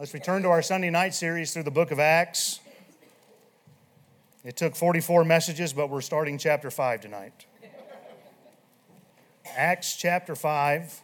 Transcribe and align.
Let's 0.00 0.14
return 0.14 0.40
to 0.44 0.48
our 0.48 0.62
Sunday 0.62 0.88
night 0.88 1.12
series 1.12 1.52
through 1.52 1.64
the 1.64 1.70
book 1.70 1.90
of 1.90 1.98
Acts. 2.00 2.60
It 4.42 4.56
took 4.56 4.74
44 4.74 5.26
messages, 5.26 5.74
but 5.74 5.90
we're 5.90 6.00
starting 6.00 6.38
chapter 6.38 6.70
5 6.70 7.02
tonight. 7.02 7.44
Acts 9.54 9.94
chapter 9.96 10.34
5. 10.34 11.02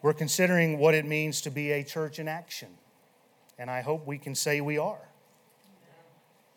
We're 0.00 0.14
considering 0.14 0.78
what 0.78 0.94
it 0.94 1.04
means 1.04 1.42
to 1.42 1.50
be 1.50 1.72
a 1.72 1.84
church 1.84 2.18
in 2.18 2.26
action. 2.26 2.70
And 3.58 3.70
I 3.70 3.82
hope 3.82 4.06
we 4.06 4.16
can 4.16 4.34
say 4.34 4.62
we 4.62 4.78
are. 4.78 5.06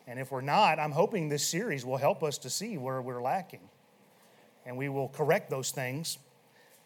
And 0.06 0.18
if 0.18 0.32
we're 0.32 0.40
not, 0.40 0.78
I'm 0.78 0.92
hoping 0.92 1.28
this 1.28 1.46
series 1.46 1.84
will 1.84 1.98
help 1.98 2.22
us 2.22 2.38
to 2.38 2.48
see 2.48 2.78
where 2.78 3.02
we're 3.02 3.20
lacking. 3.20 3.68
And 4.64 4.78
we 4.78 4.88
will 4.88 5.08
correct 5.08 5.50
those 5.50 5.72
things. 5.72 6.16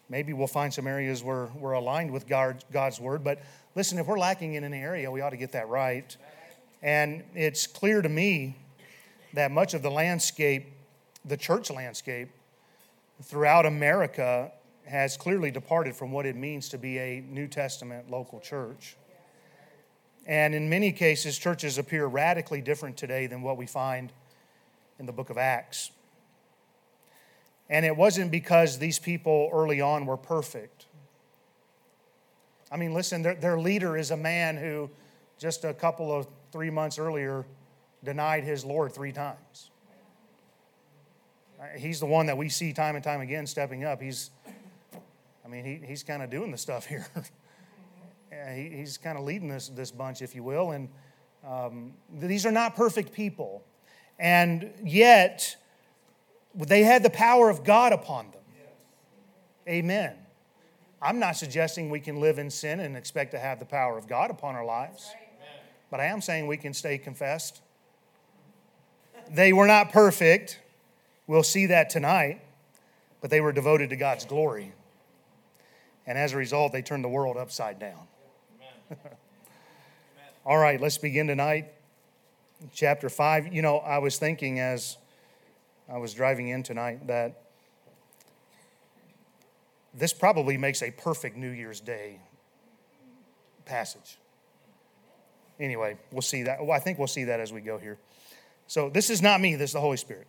Maybe 0.09 0.33
we'll 0.33 0.47
find 0.47 0.73
some 0.73 0.87
areas 0.87 1.23
where 1.23 1.49
we're 1.55 1.73
aligned 1.73 2.11
with 2.11 2.27
God's 2.27 2.99
word. 2.99 3.23
But 3.23 3.41
listen, 3.75 3.99
if 3.99 4.07
we're 4.07 4.19
lacking 4.19 4.55
in 4.55 4.63
an 4.63 4.73
area, 4.73 5.11
we 5.11 5.21
ought 5.21 5.29
to 5.29 5.37
get 5.37 5.51
that 5.51 5.69
right. 5.69 6.15
And 6.81 7.23
it's 7.35 7.67
clear 7.67 8.01
to 8.01 8.09
me 8.09 8.57
that 9.33 9.51
much 9.51 9.73
of 9.73 9.81
the 9.83 9.91
landscape, 9.91 10.65
the 11.25 11.37
church 11.37 11.69
landscape, 11.69 12.29
throughout 13.21 13.65
America 13.65 14.51
has 14.87 15.15
clearly 15.15 15.51
departed 15.51 15.95
from 15.95 16.11
what 16.11 16.25
it 16.25 16.35
means 16.35 16.69
to 16.69 16.77
be 16.79 16.97
a 16.97 17.21
New 17.29 17.47
Testament 17.47 18.09
local 18.09 18.39
church. 18.39 18.95
And 20.25 20.55
in 20.55 20.69
many 20.69 20.91
cases, 20.91 21.37
churches 21.37 21.77
appear 21.77 22.07
radically 22.07 22.61
different 22.61 22.97
today 22.97 23.27
than 23.27 23.43
what 23.43 23.57
we 23.57 23.67
find 23.67 24.11
in 24.97 25.05
the 25.05 25.11
book 25.11 25.29
of 25.29 25.37
Acts. 25.37 25.91
And 27.69 27.85
it 27.85 27.95
wasn't 27.95 28.31
because 28.31 28.79
these 28.79 28.97
people 28.97 29.49
early 29.53 29.79
on 29.79 30.05
were 30.05 30.17
perfect. 30.17 30.87
I 32.71 32.77
mean, 32.77 32.93
listen, 32.93 33.21
their, 33.21 33.35
their 33.35 33.59
leader 33.59 33.95
is 33.97 34.11
a 34.11 34.17
man 34.17 34.57
who 34.57 34.89
just 35.37 35.65
a 35.65 35.73
couple 35.73 36.15
of 36.15 36.27
three 36.51 36.69
months 36.69 36.99
earlier 36.99 37.45
denied 38.03 38.43
his 38.43 38.65
Lord 38.65 38.91
three 38.91 39.11
times. 39.11 39.69
He's 41.77 41.99
the 41.99 42.05
one 42.05 42.27
that 42.27 42.37
we 42.37 42.47
see 42.47 42.71
time 42.71 42.95
and 42.95 43.03
time 43.03 43.21
again 43.21 43.45
stepping 43.45 43.83
up. 43.83 44.01
He's, 44.01 44.31
I 45.45 45.47
mean, 45.49 45.65
he, 45.65 45.85
he's 45.85 46.03
kind 46.03 46.23
of 46.23 46.29
doing 46.29 46.51
the 46.51 46.57
stuff 46.57 46.85
here. 46.87 47.05
he, 48.55 48.69
he's 48.69 48.97
kind 48.97 49.17
of 49.17 49.25
leading 49.25 49.49
this, 49.49 49.67
this 49.69 49.91
bunch, 49.91 50.21
if 50.21 50.35
you 50.35 50.43
will. 50.43 50.71
And 50.71 50.89
um, 51.45 51.93
these 52.13 52.45
are 52.45 52.51
not 52.51 52.75
perfect 52.75 53.11
people. 53.13 53.63
And 54.17 54.71
yet, 54.83 55.55
they 56.67 56.83
had 56.83 57.03
the 57.03 57.09
power 57.09 57.49
of 57.49 57.63
God 57.63 57.93
upon 57.93 58.31
them. 58.31 58.41
Amen. 59.67 60.15
I'm 61.01 61.19
not 61.19 61.37
suggesting 61.37 61.89
we 61.89 62.01
can 62.01 62.19
live 62.19 62.39
in 62.39 62.49
sin 62.49 62.79
and 62.81 62.97
expect 62.97 63.31
to 63.31 63.39
have 63.39 63.59
the 63.59 63.65
power 63.65 63.97
of 63.97 64.07
God 64.07 64.31
upon 64.31 64.55
our 64.55 64.65
lives, 64.65 65.13
but 65.89 65.99
I 65.99 66.05
am 66.05 66.21
saying 66.21 66.47
we 66.47 66.57
can 66.57 66.73
stay 66.73 66.97
confessed. 66.97 67.61
They 69.31 69.53
were 69.53 69.67
not 69.67 69.91
perfect. 69.91 70.59
We'll 71.27 71.43
see 71.43 71.67
that 71.67 71.89
tonight, 71.89 72.41
but 73.21 73.29
they 73.29 73.39
were 73.39 73.53
devoted 73.53 73.91
to 73.91 73.95
God's 73.95 74.25
glory. 74.25 74.73
And 76.05 76.17
as 76.17 76.33
a 76.33 76.37
result, 76.37 76.73
they 76.73 76.81
turned 76.81 77.03
the 77.03 77.09
world 77.09 77.37
upside 77.37 77.79
down. 77.79 78.07
All 80.45 80.57
right, 80.57 80.81
let's 80.81 80.97
begin 80.97 81.27
tonight. 81.27 81.71
Chapter 82.73 83.09
5. 83.09 83.53
You 83.53 83.61
know, 83.61 83.77
I 83.77 83.99
was 83.99 84.17
thinking 84.17 84.59
as 84.59 84.97
I 85.91 85.97
was 85.97 86.13
driving 86.13 86.49
in 86.49 86.61
tonight 86.61 87.07
that 87.07 87.41
this 89.93 90.13
probably 90.13 90.57
makes 90.57 90.83
a 90.83 90.91
perfect 90.91 91.35
New 91.35 91.49
Year's 91.49 91.79
Day 91.79 92.19
passage. 93.65 94.17
Anyway, 95.59 95.97
we'll 96.11 96.21
see 96.21 96.43
that. 96.43 96.61
Well, 96.61 96.71
I 96.71 96.79
think 96.79 96.99
we'll 96.99 97.07
see 97.07 97.25
that 97.25 97.39
as 97.39 97.51
we 97.51 97.61
go 97.61 97.77
here. 97.77 97.97
So, 98.67 98.89
this 98.89 99.09
is 99.09 99.21
not 99.21 99.41
me, 99.41 99.55
this 99.55 99.71
is 99.71 99.73
the 99.73 99.81
Holy 99.81 99.97
Spirit. 99.97 100.27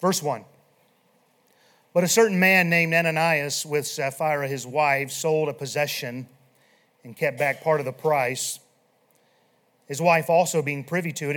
Verse 0.00 0.22
1 0.22 0.44
But 1.94 2.04
a 2.04 2.08
certain 2.08 2.38
man 2.38 2.68
named 2.68 2.92
Ananias 2.92 3.64
with 3.64 3.86
Sapphira 3.86 4.46
his 4.46 4.66
wife 4.66 5.10
sold 5.10 5.48
a 5.48 5.54
possession 5.54 6.28
and 7.02 7.16
kept 7.16 7.38
back 7.38 7.62
part 7.62 7.80
of 7.80 7.86
the 7.86 7.92
price. 7.92 8.60
His 9.86 10.02
wife 10.02 10.28
also, 10.28 10.62
being 10.62 10.84
privy 10.84 11.12
to 11.12 11.30
it, 11.30 11.36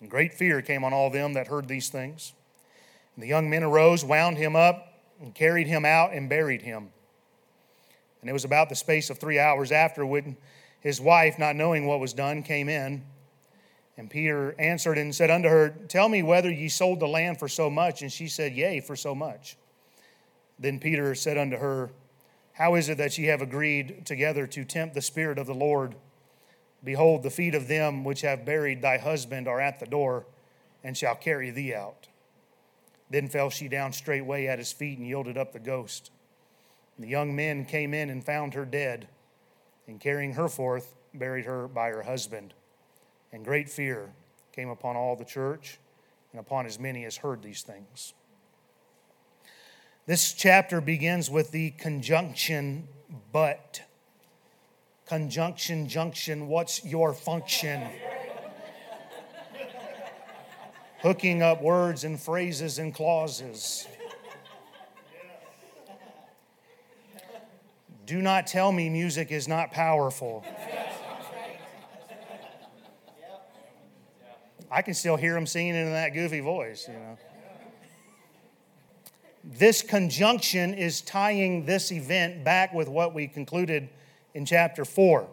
And 0.00 0.10
great 0.10 0.34
fear 0.34 0.62
came 0.62 0.84
on 0.84 0.92
all 0.92 1.10
them 1.10 1.32
that 1.34 1.48
heard 1.48 1.68
these 1.68 1.88
things. 1.88 2.32
And 3.14 3.22
the 3.22 3.28
young 3.28 3.50
men 3.50 3.64
arose, 3.64 4.04
wound 4.04 4.38
him 4.38 4.54
up, 4.54 4.92
and 5.20 5.34
carried 5.34 5.66
him 5.66 5.84
out 5.84 6.12
and 6.12 6.28
buried 6.28 6.62
him. 6.62 6.90
And 8.20 8.30
it 8.30 8.32
was 8.32 8.44
about 8.44 8.68
the 8.68 8.74
space 8.74 9.10
of 9.10 9.18
three 9.18 9.38
hours 9.38 9.72
after 9.72 10.04
when 10.04 10.36
his 10.80 11.00
wife, 11.00 11.38
not 11.38 11.56
knowing 11.56 11.86
what 11.86 12.00
was 12.00 12.12
done, 12.12 12.42
came 12.42 12.68
in. 12.68 13.04
And 13.96 14.08
Peter 14.08 14.54
answered 14.60 14.96
and 14.96 15.12
said 15.12 15.30
unto 15.30 15.48
her, 15.48 15.70
Tell 15.88 16.08
me 16.08 16.22
whether 16.22 16.50
ye 16.50 16.68
sold 16.68 17.00
the 17.00 17.08
land 17.08 17.38
for 17.38 17.48
so 17.48 17.68
much. 17.68 18.02
And 18.02 18.12
she 18.12 18.28
said, 18.28 18.52
Yea, 18.52 18.80
for 18.80 18.94
so 18.94 19.14
much. 19.14 19.56
Then 20.58 20.78
Peter 20.78 21.14
said 21.14 21.36
unto 21.36 21.56
her, 21.56 21.90
How 22.52 22.76
is 22.76 22.88
it 22.88 22.98
that 22.98 23.18
ye 23.18 23.26
have 23.26 23.42
agreed 23.42 24.06
together 24.06 24.46
to 24.46 24.64
tempt 24.64 24.94
the 24.94 25.02
Spirit 25.02 25.38
of 25.38 25.46
the 25.46 25.54
Lord? 25.54 25.96
Behold, 26.84 27.22
the 27.22 27.30
feet 27.30 27.54
of 27.54 27.68
them 27.68 28.04
which 28.04 28.20
have 28.20 28.44
buried 28.44 28.82
thy 28.82 28.98
husband 28.98 29.48
are 29.48 29.60
at 29.60 29.80
the 29.80 29.86
door, 29.86 30.26
and 30.84 30.96
shall 30.96 31.14
carry 31.14 31.50
thee 31.50 31.74
out. 31.74 32.08
Then 33.10 33.28
fell 33.28 33.50
she 33.50 33.68
down 33.68 33.92
straightway 33.92 34.46
at 34.46 34.58
his 34.58 34.72
feet 34.72 34.98
and 34.98 35.06
yielded 35.06 35.36
up 35.36 35.52
the 35.52 35.58
ghost. 35.58 36.10
And 36.96 37.04
the 37.04 37.10
young 37.10 37.34
men 37.34 37.64
came 37.64 37.94
in 37.94 38.10
and 38.10 38.24
found 38.24 38.54
her 38.54 38.64
dead, 38.64 39.08
and 39.86 40.00
carrying 40.00 40.34
her 40.34 40.48
forth, 40.48 40.94
buried 41.14 41.46
her 41.46 41.66
by 41.66 41.88
her 41.88 42.02
husband 42.02 42.54
and 43.32 43.44
great 43.44 43.68
fear 43.68 44.10
came 44.52 44.68
upon 44.68 44.96
all 44.96 45.16
the 45.16 45.24
church 45.24 45.78
and 46.32 46.40
upon 46.40 46.66
as 46.66 46.78
many 46.78 47.04
as 47.04 47.18
heard 47.18 47.42
these 47.42 47.62
things. 47.62 48.14
This 50.06 50.32
chapter 50.32 50.80
begins 50.80 51.30
with 51.30 51.50
the 51.50 51.70
conjunction 51.72 52.88
but. 53.32 53.82
Conjunction, 55.08 55.88
junction, 55.88 56.48
what's 56.48 56.84
your 56.84 57.14
function? 57.14 57.82
Hooking 61.00 61.42
up 61.42 61.62
words 61.62 62.04
and 62.04 62.20
phrases 62.20 62.78
and 62.78 62.94
clauses. 62.94 63.86
Do 68.04 68.20
not 68.20 68.46
tell 68.46 68.70
me 68.70 68.88
music 68.88 69.30
is 69.30 69.48
not 69.48 69.70
powerful. 69.70 70.44
I 74.70 74.82
can 74.82 74.92
still 74.92 75.16
hear 75.16 75.36
him 75.36 75.46
singing 75.46 75.74
in 75.74 75.92
that 75.92 76.10
goofy 76.10 76.40
voice, 76.40 76.86
you 76.86 76.94
know. 76.94 77.18
This 79.42 79.80
conjunction 79.80 80.74
is 80.74 81.00
tying 81.00 81.64
this 81.64 81.90
event 81.90 82.44
back 82.44 82.74
with 82.74 82.88
what 82.88 83.14
we 83.14 83.26
concluded 83.26 83.88
in 84.34 84.44
chapter 84.44 84.84
4. 84.84 85.28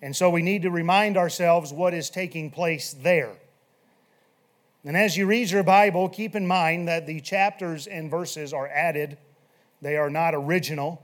And 0.00 0.14
so 0.14 0.30
we 0.30 0.42
need 0.42 0.62
to 0.62 0.70
remind 0.70 1.16
ourselves 1.16 1.72
what 1.72 1.94
is 1.94 2.10
taking 2.10 2.50
place 2.50 2.92
there. 2.92 3.32
And 4.84 4.96
as 4.96 5.16
you 5.16 5.26
read 5.26 5.50
your 5.50 5.64
Bible, 5.64 6.08
keep 6.08 6.34
in 6.34 6.46
mind 6.46 6.88
that 6.88 7.06
the 7.06 7.20
chapters 7.20 7.86
and 7.86 8.10
verses 8.10 8.52
are 8.52 8.68
added, 8.68 9.18
they 9.82 9.96
are 9.96 10.10
not 10.10 10.34
original. 10.34 11.02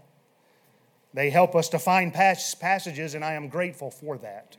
They 1.12 1.31
help 1.31 1.55
us 1.55 1.69
to 1.69 1.79
find 1.79 2.12
passages, 2.12 3.14
and 3.14 3.25
I 3.25 3.35
am 3.35 3.49
grateful 3.49 3.90
for 3.90 4.19
that. 4.19 4.56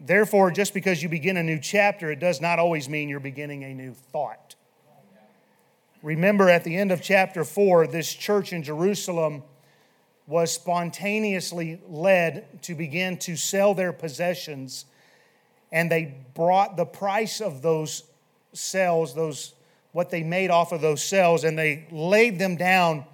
Therefore, 0.00 0.50
just 0.50 0.72
because 0.72 1.02
you 1.02 1.08
begin 1.08 1.36
a 1.36 1.42
new 1.42 1.58
chapter, 1.58 2.10
it 2.10 2.18
does 2.18 2.40
not 2.40 2.58
always 2.58 2.88
mean 2.88 3.08
you're 3.08 3.20
beginning 3.20 3.64
a 3.64 3.74
new 3.74 3.92
thought. 3.92 4.54
Remember, 6.02 6.48
at 6.48 6.64
the 6.64 6.76
end 6.76 6.92
of 6.92 7.02
chapter 7.02 7.44
4, 7.44 7.88
this 7.88 8.12
church 8.12 8.52
in 8.52 8.62
Jerusalem 8.62 9.42
was 10.26 10.52
spontaneously 10.52 11.80
led 11.88 12.62
to 12.62 12.74
begin 12.74 13.16
to 13.18 13.36
sell 13.36 13.74
their 13.74 13.92
possessions, 13.92 14.84
and 15.70 15.90
they 15.90 16.14
brought 16.34 16.76
the 16.76 16.86
price 16.86 17.40
of 17.40 17.62
those 17.62 18.02
sales, 18.52 19.14
those 19.14 19.54
what 19.92 20.10
they 20.10 20.22
made 20.22 20.50
off 20.50 20.72
of 20.72 20.80
those 20.82 21.02
sales, 21.02 21.44
and 21.44 21.56
they 21.56 21.86
laid 21.90 22.38
them 22.38 22.56
down 22.56 23.04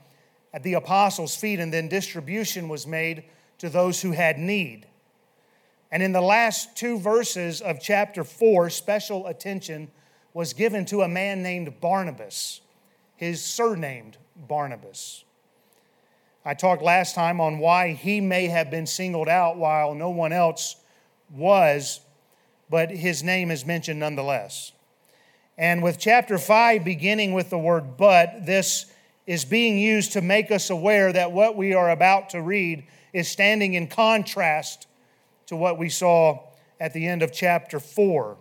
at 0.53 0.63
the 0.63 0.75
apostles' 0.75 1.37
feet, 1.37 1.61
and 1.61 1.73
then 1.73 1.89
distribution 1.89 2.69
was 2.69 2.87
made 2.87 3.25
to 3.59 3.69
those 3.69 4.03
who 4.03 4.11
had 4.11 4.39
need. 4.39 4.87
And 5.93 6.03
in 6.03 6.13
the 6.13 6.21
last 6.21 6.75
two 6.77 6.99
verses 6.99 7.61
of 7.61 7.81
chapter 7.81 8.25
4, 8.25 8.71
special 8.71 9.27
attention 9.27 9.91
was 10.35 10.55
given 10.55 10.85
to 10.87 11.03
a 11.03 11.09
man 11.09 11.43
named 11.43 11.81
Barnabas, 11.81 12.63
his 13.15 13.45
surnamed 13.45 14.17
Barnabas. 14.35 15.25
I 16.45 16.55
talked 16.55 16.83
last 16.83 17.15
time 17.15 17.41
on 17.41 17.59
why 17.59 17.93
he 17.93 18.21
may 18.21 18.47
have 18.47 18.71
been 18.71 18.87
singled 18.87 19.29
out 19.29 19.57
while 19.57 19.95
no 19.95 20.11
one 20.11 20.33
else 20.33 20.77
was, 21.31 22.01
but 22.69 22.91
his 22.91 23.23
name 23.23 23.51
is 23.51 23.65
mentioned 23.65 24.01
nonetheless. 24.01 24.73
And 25.57 25.83
with 25.83 25.99
chapter 25.99 26.39
5 26.39 26.83
beginning 26.85 27.33
with 27.33 27.51
the 27.51 27.59
word 27.59 27.97
but, 27.97 28.47
this 28.47 28.87
is 29.27 29.45
being 29.45 29.79
used 29.79 30.13
to 30.13 30.21
make 30.21 30.51
us 30.51 30.71
aware 30.71 31.13
that 31.13 31.31
what 31.31 31.57
we 31.57 31.75
are 31.75 31.91
about 31.91 32.31
to 32.31 32.43
read 32.43 32.85
is 33.13 33.29
standing 33.29 33.75
in 33.75 33.87
contrast 33.87 34.89
to 35.47 35.55
what 35.55 35.79
we 35.79 35.89
saw 35.89 36.41
at 36.81 36.93
the 36.93 37.07
end 37.07 37.23
of 37.23 37.33
chapter 37.33 37.79
4. 37.79 38.37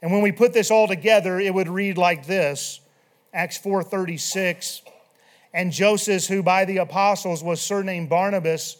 And 0.00 0.10
when 0.10 0.22
we 0.22 0.32
put 0.32 0.54
this 0.54 0.70
all 0.70 0.88
together, 0.88 1.38
it 1.38 1.52
would 1.52 1.68
read 1.68 1.98
like 1.98 2.26
this 2.26 2.80
Acts 3.34 3.58
4:36 3.58 4.82
and 5.54 5.72
Joseph 5.72 6.26
who 6.26 6.42
by 6.42 6.66
the 6.66 6.78
apostles 6.78 7.42
was 7.42 7.62
surnamed 7.62 8.10
Barnabas 8.10 8.76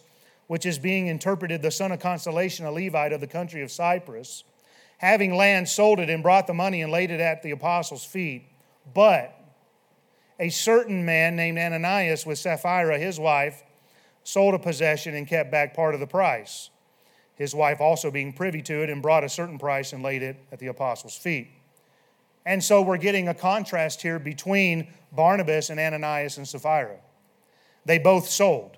which 0.48 0.66
is 0.66 0.78
being 0.78 1.06
interpreted 1.06 1.62
the 1.62 1.70
son 1.70 1.92
of 1.92 2.00
consolation 2.00 2.66
a 2.66 2.70
Levite 2.70 3.14
of 3.14 3.22
the 3.22 3.26
country 3.26 3.62
of 3.62 3.70
Cyprus 3.70 4.44
having 4.98 5.34
land 5.34 5.68
sold 5.68 6.00
it 6.00 6.10
and 6.10 6.22
brought 6.22 6.46
the 6.46 6.54
money 6.54 6.82
and 6.82 6.92
laid 6.92 7.10
it 7.10 7.20
at 7.20 7.42
the 7.42 7.50
apostles 7.50 8.04
feet. 8.04 8.46
But 8.92 9.38
a 10.38 10.50
certain 10.50 11.04
man 11.04 11.36
named 11.36 11.58
Ananias 11.58 12.26
with 12.26 12.38
Sapphira 12.38 12.98
his 12.98 13.18
wife 13.18 13.62
sold 14.24 14.54
a 14.54 14.58
possession 14.58 15.14
and 15.14 15.26
kept 15.26 15.50
back 15.50 15.74
part 15.74 15.94
of 15.94 16.00
the 16.00 16.06
price 16.06 16.70
his 17.36 17.54
wife 17.54 17.80
also 17.80 18.10
being 18.10 18.32
privy 18.32 18.62
to 18.62 18.82
it 18.82 18.90
and 18.90 19.02
brought 19.02 19.24
a 19.24 19.28
certain 19.28 19.58
price 19.58 19.92
and 19.92 20.02
laid 20.02 20.22
it 20.22 20.36
at 20.50 20.58
the 20.58 20.66
apostles 20.66 21.16
feet 21.16 21.48
and 22.46 22.62
so 22.62 22.82
we're 22.82 22.98
getting 22.98 23.28
a 23.28 23.34
contrast 23.34 24.02
here 24.02 24.18
between 24.18 24.88
Barnabas 25.12 25.70
and 25.70 25.80
Ananias 25.80 26.36
and 26.36 26.46
Sapphira. 26.46 26.98
They 27.84 27.98
both 27.98 28.28
sold. 28.28 28.76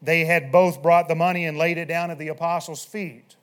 They 0.00 0.24
had 0.24 0.52
both 0.52 0.82
brought 0.82 1.08
the 1.08 1.14
money 1.14 1.46
and 1.46 1.58
laid 1.58 1.78
it 1.78 1.88
down 1.88 2.10
at 2.10 2.18
the 2.18 2.28
apostles' 2.28 2.84
feet. 2.84 3.36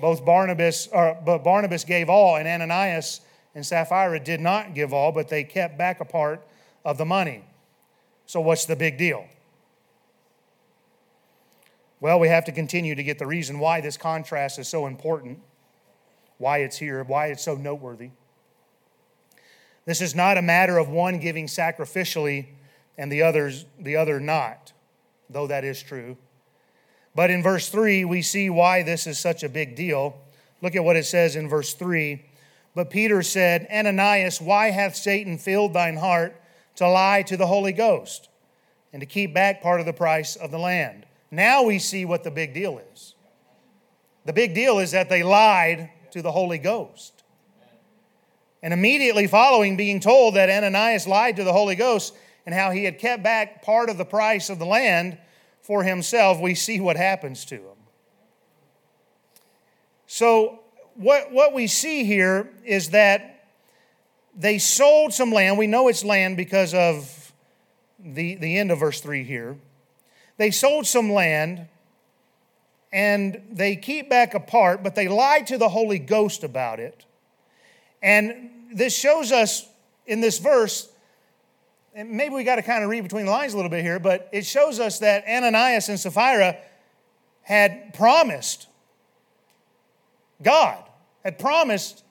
Both 0.00 0.24
Barnabas, 0.24 0.88
or, 0.88 1.18
but 1.24 1.44
Barnabas 1.44 1.84
gave 1.84 2.08
all, 2.08 2.36
and 2.36 2.48
Ananias 2.48 3.20
and 3.54 3.64
Sapphira 3.64 4.18
did 4.18 4.40
not 4.40 4.74
give 4.74 4.92
all, 4.92 5.12
but 5.12 5.28
they 5.28 5.44
kept 5.44 5.76
back 5.76 6.00
a 6.00 6.04
part 6.04 6.46
of 6.84 6.98
the 6.98 7.04
money. 7.04 7.44
So, 8.26 8.40
what's 8.40 8.64
the 8.64 8.76
big 8.76 8.96
deal? 8.96 9.26
Well, 12.00 12.18
we 12.18 12.28
have 12.28 12.46
to 12.46 12.52
continue 12.52 12.94
to 12.94 13.02
get 13.02 13.18
the 13.18 13.26
reason 13.26 13.58
why 13.58 13.80
this 13.82 13.96
contrast 13.96 14.58
is 14.58 14.68
so 14.68 14.86
important, 14.86 15.40
why 16.38 16.58
it's 16.58 16.78
here, 16.78 17.04
why 17.04 17.26
it's 17.26 17.44
so 17.44 17.56
noteworthy. 17.56 18.10
This 19.84 20.00
is 20.00 20.14
not 20.14 20.38
a 20.38 20.42
matter 20.42 20.78
of 20.78 20.88
one 20.88 21.18
giving 21.18 21.46
sacrificially 21.46 22.46
and 22.98 23.10
the 23.10 23.22
others 23.22 23.64
the 23.78 23.96
other 23.96 24.20
not, 24.20 24.72
though 25.28 25.46
that 25.46 25.64
is 25.64 25.82
true. 25.82 26.16
But 27.14 27.30
in 27.30 27.42
verse 27.42 27.68
3, 27.68 28.04
we 28.04 28.22
see 28.22 28.50
why 28.50 28.82
this 28.82 29.06
is 29.06 29.18
such 29.18 29.42
a 29.42 29.48
big 29.48 29.74
deal. 29.74 30.16
Look 30.62 30.76
at 30.76 30.84
what 30.84 30.96
it 30.96 31.06
says 31.06 31.34
in 31.34 31.48
verse 31.48 31.74
3. 31.74 32.24
But 32.74 32.90
Peter 32.90 33.22
said, 33.22 33.66
Ananias, 33.72 34.40
why 34.40 34.70
hath 34.70 34.94
Satan 34.94 35.38
filled 35.38 35.72
thine 35.72 35.96
heart 35.96 36.40
to 36.76 36.88
lie 36.88 37.22
to 37.22 37.36
the 37.36 37.46
Holy 37.46 37.72
Ghost 37.72 38.28
and 38.92 39.00
to 39.00 39.06
keep 39.06 39.34
back 39.34 39.60
part 39.62 39.80
of 39.80 39.86
the 39.86 39.92
price 39.92 40.36
of 40.36 40.50
the 40.50 40.58
land? 40.58 41.04
Now 41.30 41.62
we 41.64 41.78
see 41.78 42.04
what 42.04 42.22
the 42.22 42.30
big 42.30 42.54
deal 42.54 42.80
is. 42.92 43.14
The 44.24 44.32
big 44.32 44.54
deal 44.54 44.78
is 44.78 44.92
that 44.92 45.08
they 45.08 45.22
lied 45.22 45.90
to 46.12 46.22
the 46.22 46.32
Holy 46.32 46.58
Ghost. 46.58 47.19
And 48.62 48.74
immediately 48.74 49.26
following 49.26 49.76
being 49.76 50.00
told 50.00 50.34
that 50.34 50.50
Ananias 50.50 51.06
lied 51.06 51.36
to 51.36 51.44
the 51.44 51.52
Holy 51.52 51.74
Ghost 51.74 52.14
and 52.44 52.54
how 52.54 52.70
he 52.70 52.84
had 52.84 52.98
kept 52.98 53.22
back 53.22 53.62
part 53.62 53.88
of 53.88 53.96
the 53.96 54.04
price 54.04 54.50
of 54.50 54.58
the 54.58 54.66
land 54.66 55.18
for 55.62 55.82
himself, 55.82 56.40
we 56.40 56.54
see 56.54 56.80
what 56.80 56.96
happens 56.96 57.44
to 57.46 57.56
him. 57.56 57.76
So, 60.06 60.60
what, 60.96 61.32
what 61.32 61.54
we 61.54 61.66
see 61.66 62.04
here 62.04 62.50
is 62.64 62.90
that 62.90 63.46
they 64.36 64.58
sold 64.58 65.14
some 65.14 65.32
land. 65.32 65.56
We 65.56 65.66
know 65.66 65.88
it's 65.88 66.04
land 66.04 66.36
because 66.36 66.74
of 66.74 67.32
the, 67.98 68.34
the 68.34 68.58
end 68.58 68.70
of 68.70 68.80
verse 68.80 69.00
3 69.00 69.24
here. 69.24 69.56
They 70.36 70.50
sold 70.50 70.86
some 70.86 71.12
land 71.12 71.68
and 72.92 73.42
they 73.50 73.76
keep 73.76 74.10
back 74.10 74.34
a 74.34 74.40
part, 74.40 74.82
but 74.82 74.94
they 74.94 75.08
lied 75.08 75.46
to 75.48 75.58
the 75.58 75.68
Holy 75.68 75.98
Ghost 75.98 76.42
about 76.42 76.80
it 76.80 77.04
and 78.02 78.50
this 78.72 78.96
shows 78.96 79.32
us 79.32 79.68
in 80.06 80.20
this 80.20 80.38
verse, 80.38 80.88
and 81.94 82.10
maybe 82.10 82.34
we 82.34 82.44
got 82.44 82.56
to 82.56 82.62
kind 82.62 82.84
of 82.84 82.90
read 82.90 83.02
between 83.02 83.26
the 83.26 83.30
lines 83.30 83.52
a 83.52 83.56
little 83.56 83.70
bit 83.70 83.82
here, 83.82 83.98
but 83.98 84.28
it 84.32 84.46
shows 84.46 84.78
us 84.80 85.00
that 85.00 85.24
Ananias 85.26 85.88
and 85.88 85.98
Sapphira 85.98 86.56
had 87.42 87.94
promised 87.94 88.68
God, 90.42 90.82
had 91.24 91.38
promised 91.38 92.04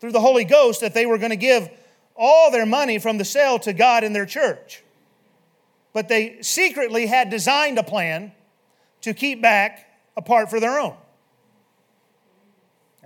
through 0.00 0.12
the 0.12 0.20
Holy 0.20 0.44
Ghost 0.44 0.80
that 0.80 0.94
they 0.94 1.06
were 1.06 1.18
going 1.18 1.30
to 1.30 1.36
give 1.36 1.68
all 2.16 2.50
their 2.50 2.66
money 2.66 2.98
from 2.98 3.18
the 3.18 3.24
sale 3.24 3.58
to 3.60 3.72
God 3.72 4.04
in 4.04 4.12
their 4.12 4.26
church. 4.26 4.82
But 5.92 6.08
they 6.08 6.38
secretly 6.42 7.06
had 7.06 7.30
designed 7.30 7.78
a 7.78 7.82
plan 7.82 8.32
to 9.02 9.14
keep 9.14 9.42
back 9.42 9.86
a 10.16 10.22
part 10.22 10.50
for 10.50 10.60
their 10.60 10.78
own. 10.78 10.94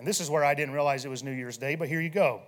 And 0.01 0.09
this 0.09 0.19
is 0.19 0.31
where 0.31 0.43
I 0.43 0.55
didn't 0.55 0.73
realize 0.73 1.05
it 1.05 1.11
was 1.11 1.23
New 1.23 1.31
Year's 1.31 1.59
Day, 1.59 1.75
but 1.75 1.87
here 1.87 2.01
you 2.01 2.09
go. 2.09 2.41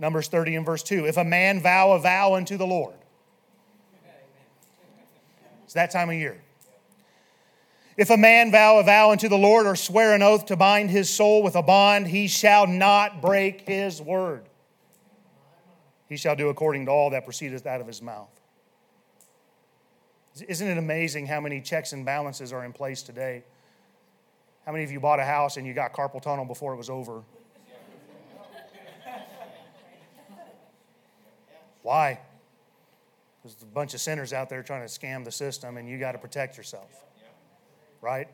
Numbers 0.00 0.26
30 0.26 0.56
and 0.56 0.66
verse 0.66 0.82
2. 0.82 1.06
If 1.06 1.16
a 1.16 1.22
man 1.22 1.60
vow 1.60 1.92
a 1.92 2.00
vow 2.00 2.34
unto 2.34 2.56
the 2.56 2.66
Lord, 2.66 2.96
it's 5.62 5.74
that 5.74 5.92
time 5.92 6.10
of 6.10 6.16
year. 6.16 6.42
If 7.96 8.10
a 8.10 8.16
man 8.16 8.50
vow 8.50 8.80
a 8.80 8.82
vow 8.82 9.12
unto 9.12 9.28
the 9.28 9.38
Lord 9.38 9.64
or 9.64 9.76
swear 9.76 10.12
an 10.12 10.22
oath 10.22 10.46
to 10.46 10.56
bind 10.56 10.90
his 10.90 11.08
soul 11.08 11.44
with 11.44 11.54
a 11.54 11.62
bond, 11.62 12.08
he 12.08 12.26
shall 12.26 12.66
not 12.66 13.22
break 13.22 13.60
his 13.60 14.02
word. 14.02 14.42
He 16.08 16.16
shall 16.16 16.34
do 16.34 16.48
according 16.48 16.86
to 16.86 16.90
all 16.90 17.10
that 17.10 17.24
proceedeth 17.24 17.64
out 17.64 17.80
of 17.80 17.86
his 17.86 18.02
mouth. 18.02 18.40
Isn't 20.48 20.66
it 20.66 20.78
amazing 20.78 21.28
how 21.28 21.40
many 21.40 21.60
checks 21.60 21.92
and 21.92 22.04
balances 22.04 22.52
are 22.52 22.64
in 22.64 22.72
place 22.72 23.04
today? 23.04 23.44
How 24.66 24.72
many 24.72 24.84
of 24.84 24.92
you 24.92 25.00
bought 25.00 25.20
a 25.20 25.24
house 25.24 25.56
and 25.56 25.66
you 25.66 25.72
got 25.74 25.92
carpal 25.92 26.20
tunnel 26.20 26.44
before 26.44 26.74
it 26.74 26.76
was 26.76 26.90
over? 26.90 27.22
Why? 31.82 32.20
There's 33.42 33.56
a 33.62 33.66
bunch 33.66 33.94
of 33.94 34.00
sinners 34.00 34.32
out 34.32 34.48
there 34.48 34.62
trying 34.62 34.86
to 34.86 34.86
scam 34.86 35.24
the 35.24 35.32
system, 35.32 35.76
and 35.76 35.88
you 35.88 35.98
got 35.98 36.12
to 36.12 36.18
protect 36.18 36.56
yourself. 36.56 37.04
Right? 38.02 38.28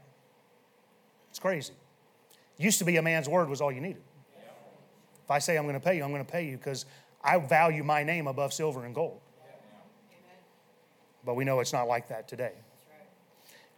It's 1.31 1.39
crazy. 1.39 1.75
Used 2.59 2.79
to 2.79 2.85
be 2.85 2.97
a 2.97 3.03
man's 3.03 3.29
word 3.29 3.49
was 3.49 3.61
all 3.61 3.71
you 3.71 3.81
needed. 3.81 4.03
If 5.25 5.31
I 5.31 5.39
say 5.39 5.57
I'm 5.57 5.65
going 5.65 5.75
to 5.75 5.81
pay 5.81 5.97
you, 5.97 6.05
I'm 6.05 6.11
going 6.11 6.25
to 6.25 6.31
pay 6.31 6.47
you 6.47 6.57
because 6.57 6.87
I 7.23 7.39
value 7.39 7.83
my 7.83 8.03
name 8.03 8.27
above 8.27 8.53
silver 8.53 8.85
and 8.85 8.95
gold. 8.95 9.21
But 11.25 11.35
we 11.35 11.45
know 11.45 11.59
it's 11.61 11.73
not 11.73 11.89
like 11.89 12.09
that 12.09 12.29
today. 12.29 12.53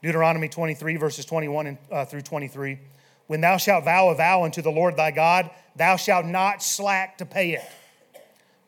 Deuteronomy 0.02 0.48
23, 0.48 0.96
verses 0.96 1.24
21 1.24 1.78
uh, 1.90 2.04
through 2.04 2.22
23. 2.22 2.78
When 3.26 3.40
thou 3.40 3.56
shalt 3.56 3.84
vow 3.84 4.08
a 4.08 4.14
vow 4.14 4.44
unto 4.44 4.62
the 4.62 4.70
Lord 4.70 4.96
thy 4.96 5.10
God, 5.10 5.50
thou 5.76 5.96
shalt 5.96 6.24
not 6.24 6.62
slack 6.62 7.18
to 7.18 7.26
pay 7.26 7.52
it. 7.52 7.62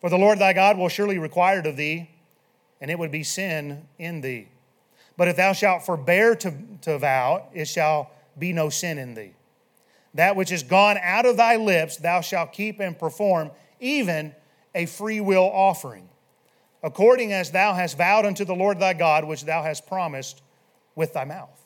For 0.01 0.11
the 0.11 0.19
Lord 0.19 0.39
thy 0.39 0.53
God 0.53 0.77
will 0.77 0.89
surely 0.89 1.19
require 1.19 1.61
it 1.61 1.67
of 1.67 1.77
thee, 1.77 2.11
and 2.81 2.91
it 2.91 2.99
would 2.99 3.11
be 3.11 3.23
sin 3.23 3.87
in 3.99 4.21
thee. 4.21 4.49
But 5.17 5.29
if 5.29 5.37
thou 5.37 5.53
shalt 5.53 5.85
forbear 5.85 6.35
to, 6.37 6.55
to 6.83 6.99
vow, 6.99 7.49
it 7.53 7.67
shall 7.67 8.11
be 8.39 8.53
no 8.53 8.71
sin 8.71 8.99
in 8.99 9.15
thee. 9.15 9.33
That 10.15 10.35
which 10.35 10.51
is 10.51 10.63
gone 10.63 10.99
out 11.01 11.27
of 11.27 11.37
thy 11.37 11.57
lips, 11.57 11.97
thou 11.97 12.21
shalt 12.21 12.53
keep 12.53 12.81
and 12.81 12.99
perform, 12.99 13.51
even 13.79 14.35
a 14.75 14.87
free 14.87 15.21
will 15.21 15.51
offering, 15.53 16.09
according 16.83 17.33
as 17.33 17.51
thou 17.51 17.75
hast 17.75 17.97
vowed 17.97 18.27
unto 18.27 18.45
the 18.45 18.55
Lord 18.55 18.81
thy 18.81 18.95
God, 18.95 19.25
which 19.25 19.45
thou 19.45 19.63
hast 19.63 19.87
promised 19.87 20.43
with 20.95 21.13
thy 21.13 21.25
mouth. 21.25 21.61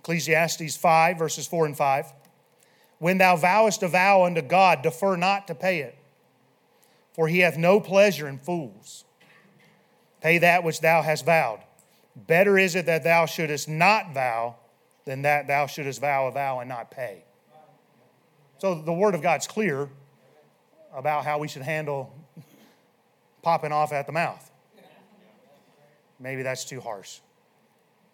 Ecclesiastes 0.00 0.76
5, 0.76 1.18
verses 1.18 1.46
4 1.46 1.66
and 1.66 1.76
5. 1.76 2.12
When 2.98 3.18
thou 3.18 3.36
vowest 3.36 3.82
a 3.82 3.88
vow 3.88 4.24
unto 4.24 4.42
God, 4.42 4.82
defer 4.82 5.16
not 5.16 5.46
to 5.48 5.54
pay 5.54 5.80
it, 5.80 5.96
for 7.12 7.28
he 7.28 7.40
hath 7.40 7.56
no 7.56 7.80
pleasure 7.80 8.28
in 8.28 8.38
fools. 8.38 9.04
Pay 10.20 10.38
that 10.38 10.64
which 10.64 10.80
thou 10.80 11.02
hast 11.02 11.24
vowed. 11.24 11.60
Better 12.16 12.56
is 12.58 12.74
it 12.74 12.86
that 12.86 13.04
thou 13.04 13.26
shouldest 13.26 13.68
not 13.68 14.14
vow 14.14 14.56
than 15.04 15.22
that 15.22 15.46
thou 15.46 15.66
shouldest 15.66 16.00
vow 16.00 16.26
a 16.28 16.30
vow 16.30 16.60
and 16.60 16.68
not 16.68 16.90
pay. 16.90 17.24
So 18.58 18.74
the 18.74 18.92
word 18.92 19.14
of 19.14 19.22
God's 19.22 19.46
clear 19.46 19.88
about 20.94 21.24
how 21.24 21.38
we 21.38 21.48
should 21.48 21.62
handle 21.62 22.14
popping 23.42 23.72
off 23.72 23.92
at 23.92 24.06
the 24.06 24.12
mouth. 24.12 24.50
Maybe 26.18 26.42
that's 26.42 26.64
too 26.64 26.80
harsh. 26.80 27.18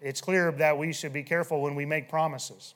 It's 0.00 0.20
clear 0.20 0.50
that 0.52 0.78
we 0.78 0.92
should 0.92 1.12
be 1.12 1.22
careful 1.22 1.60
when 1.60 1.74
we 1.74 1.84
make 1.84 2.08
promises. 2.08 2.74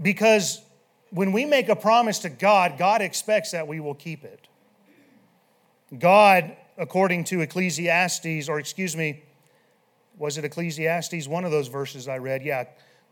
Because 0.00 0.62
when 1.10 1.32
we 1.32 1.44
make 1.44 1.68
a 1.68 1.76
promise 1.76 2.20
to 2.20 2.28
God, 2.28 2.78
God 2.78 3.02
expects 3.02 3.50
that 3.50 3.66
we 3.66 3.80
will 3.80 3.94
keep 3.94 4.24
it. 4.24 4.48
God, 5.98 6.56
according 6.76 7.24
to 7.24 7.40
Ecclesiastes, 7.40 8.48
or 8.48 8.58
excuse 8.58 8.96
me, 8.96 9.22
was 10.18 10.36
it 10.36 10.44
Ecclesiastes? 10.44 11.26
One 11.26 11.44
of 11.44 11.50
those 11.50 11.68
verses 11.68 12.08
I 12.08 12.18
read. 12.18 12.42
Yeah. 12.42 12.64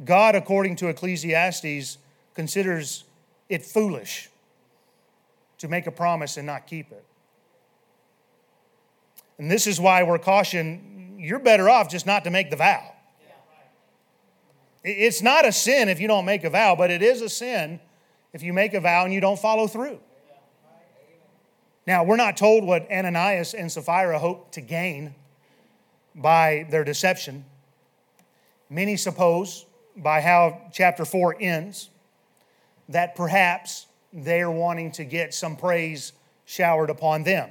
God, 0.04 0.34
according 0.34 0.76
to 0.76 0.88
Ecclesiastes, 0.88 1.98
considers 2.34 3.04
it 3.48 3.64
foolish 3.64 4.28
to 5.58 5.68
make 5.68 5.86
a 5.86 5.90
promise 5.90 6.36
and 6.36 6.46
not 6.46 6.66
keep 6.66 6.92
it. 6.92 7.04
And 9.38 9.50
this 9.50 9.66
is 9.66 9.80
why 9.80 10.02
we're 10.02 10.18
cautioned 10.18 10.96
you're 11.16 11.38
better 11.38 11.68
off 11.68 11.88
just 11.88 12.06
not 12.06 12.24
to 12.24 12.30
make 12.30 12.50
the 12.50 12.56
vow. 12.56 12.92
It's 14.84 15.20
not 15.20 15.44
a 15.44 15.52
sin 15.52 15.88
if 15.88 16.00
you 16.00 16.06
don't 16.06 16.24
make 16.24 16.44
a 16.44 16.50
vow, 16.50 16.76
but 16.76 16.90
it 16.90 17.02
is 17.02 17.20
a 17.20 17.28
sin 17.28 17.80
if 18.32 18.42
you 18.42 18.52
make 18.52 18.72
a 18.72 18.80
vow 18.80 19.04
and 19.04 19.12
you 19.12 19.20
don't 19.20 19.38
follow 19.38 19.66
through. 19.66 19.98
Now, 21.86 22.04
we're 22.04 22.16
not 22.16 22.36
told 22.36 22.64
what 22.64 22.90
Ananias 22.90 23.54
and 23.54 23.70
Sapphira 23.70 24.18
hoped 24.18 24.54
to 24.54 24.60
gain 24.60 25.14
by 26.14 26.66
their 26.70 26.84
deception. 26.84 27.44
Many 28.70 28.96
suppose, 28.96 29.66
by 29.96 30.20
how 30.20 30.68
chapter 30.72 31.04
4 31.04 31.36
ends, 31.40 31.90
that 32.88 33.14
perhaps 33.14 33.86
they're 34.12 34.50
wanting 34.50 34.92
to 34.92 35.04
get 35.04 35.34
some 35.34 35.56
praise 35.56 36.12
showered 36.44 36.90
upon 36.90 37.24
them. 37.24 37.50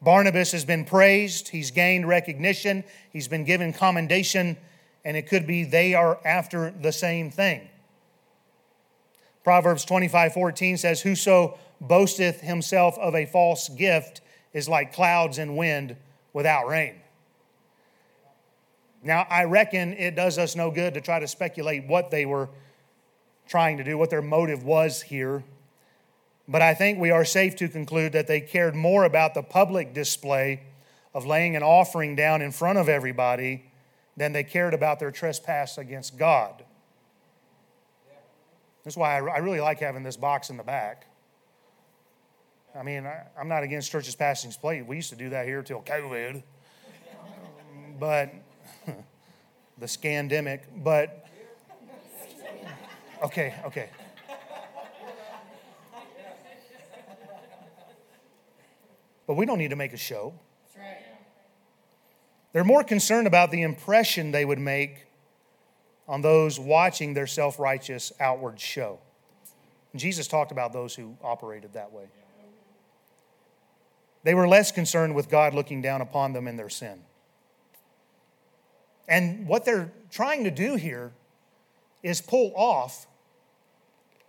Barnabas 0.00 0.52
has 0.52 0.64
been 0.64 0.84
praised, 0.84 1.48
he's 1.48 1.70
gained 1.70 2.06
recognition, 2.06 2.84
he's 3.10 3.28
been 3.28 3.44
given 3.44 3.72
commendation, 3.72 4.56
and 5.04 5.16
it 5.16 5.28
could 5.28 5.46
be 5.46 5.64
they 5.64 5.94
are 5.94 6.20
after 6.24 6.70
the 6.70 6.92
same 6.92 7.30
thing. 7.30 7.68
Proverbs 9.42 9.84
25 9.84 10.34
14 10.34 10.76
says, 10.76 11.00
Whoso 11.00 11.58
boasteth 11.80 12.40
himself 12.40 12.98
of 12.98 13.14
a 13.14 13.26
false 13.26 13.68
gift 13.68 14.20
is 14.52 14.68
like 14.68 14.92
clouds 14.92 15.38
and 15.38 15.56
wind 15.56 15.96
without 16.32 16.68
rain. 16.68 16.94
Now, 19.02 19.26
I 19.30 19.44
reckon 19.44 19.92
it 19.94 20.16
does 20.16 20.38
us 20.38 20.56
no 20.56 20.70
good 20.70 20.94
to 20.94 21.00
try 21.00 21.20
to 21.20 21.28
speculate 21.28 21.86
what 21.86 22.10
they 22.10 22.26
were 22.26 22.48
trying 23.46 23.78
to 23.78 23.84
do, 23.84 23.96
what 23.96 24.10
their 24.10 24.22
motive 24.22 24.64
was 24.64 25.02
here. 25.02 25.44
But 26.48 26.62
I 26.62 26.72
think 26.72 26.98
we 26.98 27.10
are 27.10 27.26
safe 27.26 27.56
to 27.56 27.68
conclude 27.68 28.12
that 28.12 28.26
they 28.26 28.40
cared 28.40 28.74
more 28.74 29.04
about 29.04 29.34
the 29.34 29.42
public 29.42 29.92
display 29.92 30.62
of 31.12 31.26
laying 31.26 31.54
an 31.56 31.62
offering 31.62 32.16
down 32.16 32.40
in 32.40 32.52
front 32.52 32.78
of 32.78 32.88
everybody 32.88 33.70
than 34.16 34.32
they 34.32 34.42
cared 34.42 34.72
about 34.72 34.98
their 34.98 35.10
trespass 35.10 35.76
against 35.76 36.16
God. 36.16 36.64
That's 38.82 38.96
why 38.96 39.16
I 39.16 39.38
really 39.38 39.60
like 39.60 39.78
having 39.80 40.02
this 40.02 40.16
box 40.16 40.48
in 40.48 40.56
the 40.56 40.62
back. 40.62 41.06
I 42.74 42.82
mean, 42.82 43.06
I, 43.06 43.24
am 43.38 43.48
not 43.48 43.62
against 43.62 43.90
churches 43.90 44.14
passing 44.14 44.50
plate. 44.52 44.86
We 44.86 44.96
used 44.96 45.10
to 45.10 45.16
do 45.16 45.30
that 45.30 45.46
here 45.46 45.62
till 45.62 45.82
COVID. 45.82 46.42
But 47.98 48.32
the 49.78 49.86
scandemic. 49.86 50.60
But 50.76 51.26
okay, 53.24 53.54
okay. 53.66 53.90
But 59.28 59.34
we 59.34 59.46
don't 59.46 59.58
need 59.58 59.70
to 59.70 59.76
make 59.76 59.92
a 59.92 59.98
show. 59.98 60.32
They're 62.52 62.64
more 62.64 62.82
concerned 62.82 63.26
about 63.26 63.50
the 63.50 63.60
impression 63.60 64.32
they 64.32 64.44
would 64.44 64.58
make 64.58 65.06
on 66.08 66.22
those 66.22 66.58
watching 66.58 67.12
their 67.12 67.26
self 67.26 67.60
righteous 67.60 68.10
outward 68.18 68.58
show. 68.58 68.98
Jesus 69.94 70.26
talked 70.26 70.50
about 70.50 70.72
those 70.72 70.94
who 70.94 71.16
operated 71.22 71.74
that 71.74 71.92
way. 71.92 72.06
They 74.24 74.34
were 74.34 74.48
less 74.48 74.72
concerned 74.72 75.14
with 75.14 75.28
God 75.28 75.54
looking 75.54 75.82
down 75.82 76.00
upon 76.00 76.32
them 76.32 76.48
in 76.48 76.56
their 76.56 76.70
sin. 76.70 77.00
And 79.06 79.46
what 79.46 79.66
they're 79.66 79.92
trying 80.10 80.44
to 80.44 80.50
do 80.50 80.76
here 80.76 81.12
is 82.02 82.22
pull 82.22 82.52
off 82.56 83.06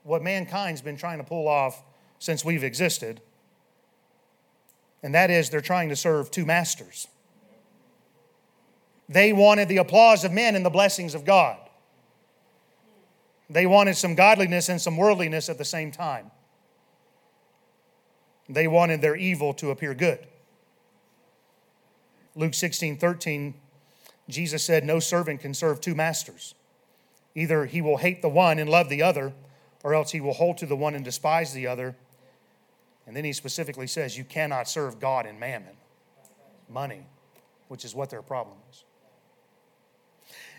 what 0.04 0.22
mankind's 0.22 0.82
been 0.82 0.98
trying 0.98 1.20
to 1.20 1.24
pull 1.24 1.48
off 1.48 1.84
since 2.20 2.44
we've 2.44 2.64
existed. 2.64 3.22
And 5.02 5.16
that 5.16 5.30
is, 5.30 5.50
they're 5.50 5.62
trying 5.62 5.90
to 5.90 5.96
serve 5.96 6.30
two 6.30 6.46
masters. 6.46 7.08
They 9.08 9.34
wanted 9.34 9.68
the 9.68 9.78
applause 9.78 10.24
of 10.24 10.32
men 10.32 10.56
and 10.56 10.66
the 10.66 10.70
blessings 10.70 11.16
of 11.16 11.26
God. 11.26 11.58
They 13.50 13.66
wanted 13.66 13.98
some 13.98 14.14
godliness 14.14 14.70
and 14.70 14.80
some 14.80 14.98
worldliness 14.98 15.50
at 15.50 15.58
the 15.58 15.66
same 15.66 15.92
time. 15.92 16.30
They 18.48 18.68
wanted 18.68 19.02
their 19.02 19.16
evil 19.16 19.54
to 19.56 19.72
appear 19.72 19.94
good. 19.94 20.28
Luke 22.36 22.54
16 22.54 22.98
13, 22.98 23.56
Jesus 24.28 24.64
said, 24.64 24.84
No 24.84 25.00
servant 25.00 25.42
can 25.42 25.54
serve 25.54 25.82
two 25.82 25.96
masters. 25.96 26.54
Either 27.36 27.66
he 27.66 27.82
will 27.82 27.98
hate 27.98 28.22
the 28.22 28.30
one 28.30 28.60
and 28.60 28.70
love 28.70 28.90
the 28.90 29.02
other, 29.02 29.34
or 29.84 29.94
else 29.94 30.12
he 30.12 30.22
will 30.22 30.34
hold 30.34 30.58
to 30.60 30.66
the 30.66 30.76
one 30.76 30.94
and 30.94 31.04
despise 31.04 31.54
the 31.54 31.68
other. 31.68 31.96
And 33.10 33.18
then 33.18 33.26
he 33.26 33.34
specifically 33.34 33.88
says, 33.88 34.16
You 34.16 34.24
cannot 34.24 34.70
serve 34.70 35.00
God 35.00 35.26
and 35.26 35.40
mammon, 35.40 35.74
money, 36.70 37.08
which 37.68 37.84
is 37.84 37.96
what 37.96 38.12
their 38.12 38.22
problem 38.22 38.58
is. 38.70 38.84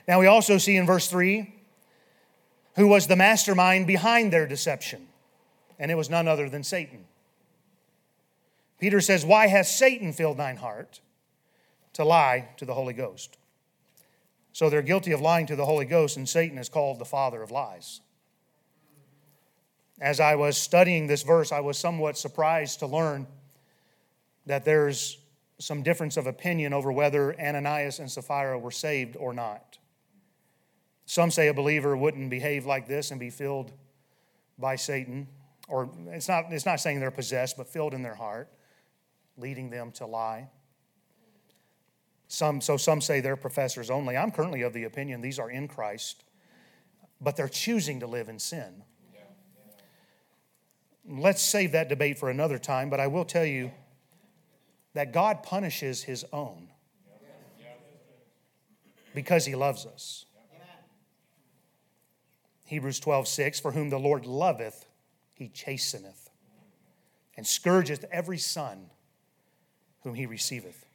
Now 0.08 0.18
we 0.18 0.26
also 0.26 0.58
see 0.58 0.74
in 0.74 0.84
verse 0.84 1.06
3 1.06 1.54
who 2.74 2.88
was 2.88 3.06
the 3.06 3.14
mastermind 3.14 3.86
behind 3.86 4.32
their 4.32 4.48
deception, 4.48 5.06
and 5.78 5.92
it 5.92 5.94
was 5.94 6.10
none 6.10 6.26
other 6.26 6.48
than 6.48 6.64
Satan. 6.64 7.04
Peter 8.80 9.00
says, 9.00 9.24
Why 9.24 9.46
has 9.46 9.72
Satan 9.72 10.12
filled 10.12 10.38
thine 10.38 10.56
heart 10.56 11.00
to 11.92 12.04
lie 12.04 12.48
to 12.56 12.64
the 12.64 12.74
Holy 12.74 12.94
Ghost? 12.94 13.38
So 14.52 14.68
they're 14.68 14.82
guilty 14.82 15.12
of 15.12 15.20
lying 15.20 15.46
to 15.46 15.54
the 15.54 15.66
Holy 15.66 15.84
Ghost, 15.84 16.16
and 16.16 16.28
Satan 16.28 16.58
is 16.58 16.68
called 16.68 16.98
the 16.98 17.04
father 17.04 17.44
of 17.44 17.52
lies. 17.52 18.00
As 20.00 20.18
I 20.18 20.34
was 20.34 20.56
studying 20.56 21.06
this 21.06 21.22
verse, 21.22 21.52
I 21.52 21.60
was 21.60 21.78
somewhat 21.78 22.16
surprised 22.16 22.78
to 22.78 22.86
learn 22.86 23.26
that 24.46 24.64
there's 24.64 25.18
some 25.58 25.82
difference 25.82 26.16
of 26.16 26.26
opinion 26.26 26.72
over 26.72 26.90
whether 26.90 27.38
Ananias 27.38 27.98
and 27.98 28.10
Sapphira 28.10 28.58
were 28.58 28.70
saved 28.70 29.16
or 29.16 29.34
not. 29.34 29.78
Some 31.04 31.30
say 31.30 31.48
a 31.48 31.54
believer 31.54 31.96
wouldn't 31.96 32.30
behave 32.30 32.64
like 32.64 32.86
this 32.86 33.10
and 33.10 33.20
be 33.20 33.30
filled 33.30 33.72
by 34.58 34.76
Satan, 34.76 35.26
or 35.68 35.90
it's 36.08 36.28
not, 36.28 36.46
it's 36.50 36.64
not 36.64 36.80
saying 36.80 37.00
they're 37.00 37.10
possessed, 37.10 37.56
but 37.56 37.68
filled 37.68 37.92
in 37.92 38.02
their 38.02 38.14
heart 38.14 38.48
leading 39.36 39.70
them 39.70 39.90
to 39.92 40.06
lie. 40.06 40.48
Some, 42.28 42.60
so 42.60 42.76
some 42.76 43.00
say 43.00 43.20
they're 43.20 43.36
professors 43.36 43.90
only. 43.90 44.16
I'm 44.16 44.30
currently 44.30 44.62
of 44.62 44.72
the 44.72 44.84
opinion 44.84 45.20
these 45.20 45.38
are 45.38 45.50
in 45.50 45.66
Christ, 45.66 46.24
but 47.20 47.36
they're 47.36 47.48
choosing 47.48 48.00
to 48.00 48.06
live 48.06 48.28
in 48.28 48.38
sin. 48.38 48.84
Let's 51.08 51.42
save 51.42 51.72
that 51.72 51.88
debate 51.88 52.18
for 52.18 52.30
another 52.30 52.58
time, 52.58 52.90
but 52.90 53.00
I 53.00 53.06
will 53.06 53.24
tell 53.24 53.44
you 53.44 53.72
that 54.94 55.12
God 55.12 55.42
punishes 55.42 56.02
his 56.02 56.24
own 56.32 56.68
because 59.14 59.46
he 59.46 59.54
loves 59.54 59.86
us. 59.86 60.26
Hebrews 62.66 63.00
12, 63.00 63.26
6, 63.26 63.60
for 63.60 63.72
whom 63.72 63.90
the 63.90 63.98
Lord 63.98 64.26
loveth, 64.26 64.86
he 65.34 65.48
chasteneth, 65.48 66.30
and 67.36 67.44
scourgeth 67.44 68.04
every 68.12 68.38
son 68.38 68.90
whom 70.02 70.14
he 70.14 70.26
receiveth. 70.26 70.86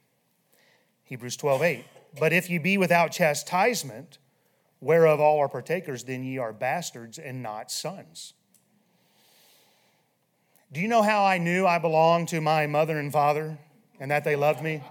Hebrews 1.04 1.36
12, 1.36 1.62
8. 1.62 1.84
But 2.18 2.32
if 2.32 2.48
ye 2.48 2.56
be 2.58 2.78
without 2.78 3.12
chastisement, 3.12 4.18
whereof 4.80 5.20
all 5.20 5.38
are 5.38 5.48
partakers, 5.48 6.04
then 6.04 6.24
ye 6.24 6.38
are 6.38 6.52
bastards 6.52 7.18
and 7.18 7.42
not 7.42 7.70
sons. 7.70 8.32
Do 10.72 10.80
you 10.80 10.88
know 10.88 11.02
how 11.02 11.24
I 11.24 11.38
knew 11.38 11.66
I 11.66 11.78
belonged 11.78 12.28
to 12.28 12.40
my 12.40 12.66
mother 12.66 12.98
and 12.98 13.12
father 13.12 13.58
and 14.00 14.10
that 14.10 14.24
they 14.24 14.36
loved 14.36 14.62
me? 14.62 14.82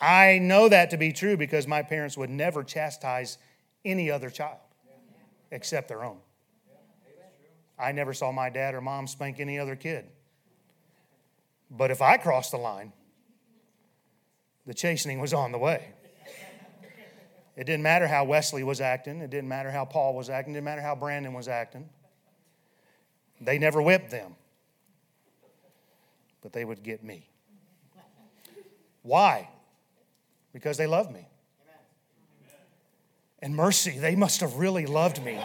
I 0.00 0.38
know 0.38 0.68
that 0.68 0.90
to 0.90 0.96
be 0.96 1.12
true 1.12 1.36
because 1.36 1.66
my 1.66 1.82
parents 1.82 2.16
would 2.16 2.28
never 2.28 2.64
chastise 2.64 3.38
any 3.84 4.10
other 4.10 4.30
child 4.30 4.58
except 5.50 5.88
their 5.88 6.04
own. 6.04 6.18
I 7.78 7.92
never 7.92 8.12
saw 8.12 8.32
my 8.32 8.50
dad 8.50 8.74
or 8.74 8.80
mom 8.80 9.06
spank 9.06 9.40
any 9.40 9.58
other 9.58 9.76
kid. 9.76 10.06
But 11.70 11.90
if 11.90 12.02
I 12.02 12.16
crossed 12.18 12.50
the 12.50 12.58
line, 12.58 12.92
the 14.66 14.74
chastening 14.74 15.18
was 15.18 15.32
on 15.32 15.52
the 15.52 15.58
way. 15.58 15.88
It 17.56 17.64
didn't 17.64 17.82
matter 17.82 18.06
how 18.06 18.24
Wesley 18.24 18.62
was 18.62 18.80
acting, 18.80 19.20
it 19.20 19.30
didn't 19.30 19.48
matter 19.48 19.70
how 19.70 19.84
Paul 19.84 20.14
was 20.14 20.30
acting, 20.30 20.52
it 20.52 20.56
didn't 20.56 20.64
matter 20.64 20.80
how 20.80 20.94
Brandon 20.94 21.32
was 21.32 21.48
acting. 21.48 21.88
They 23.44 23.58
never 23.58 23.82
whipped 23.82 24.10
them, 24.10 24.36
but 26.42 26.52
they 26.52 26.64
would 26.64 26.82
get 26.84 27.02
me. 27.02 27.28
Why? 29.02 29.48
Because 30.52 30.76
they 30.76 30.86
love 30.86 31.10
me. 31.12 31.26
And 33.40 33.56
mercy, 33.56 33.98
they 33.98 34.14
must 34.14 34.40
have 34.40 34.54
really 34.54 34.86
loved 34.86 35.20
me. 35.24 35.40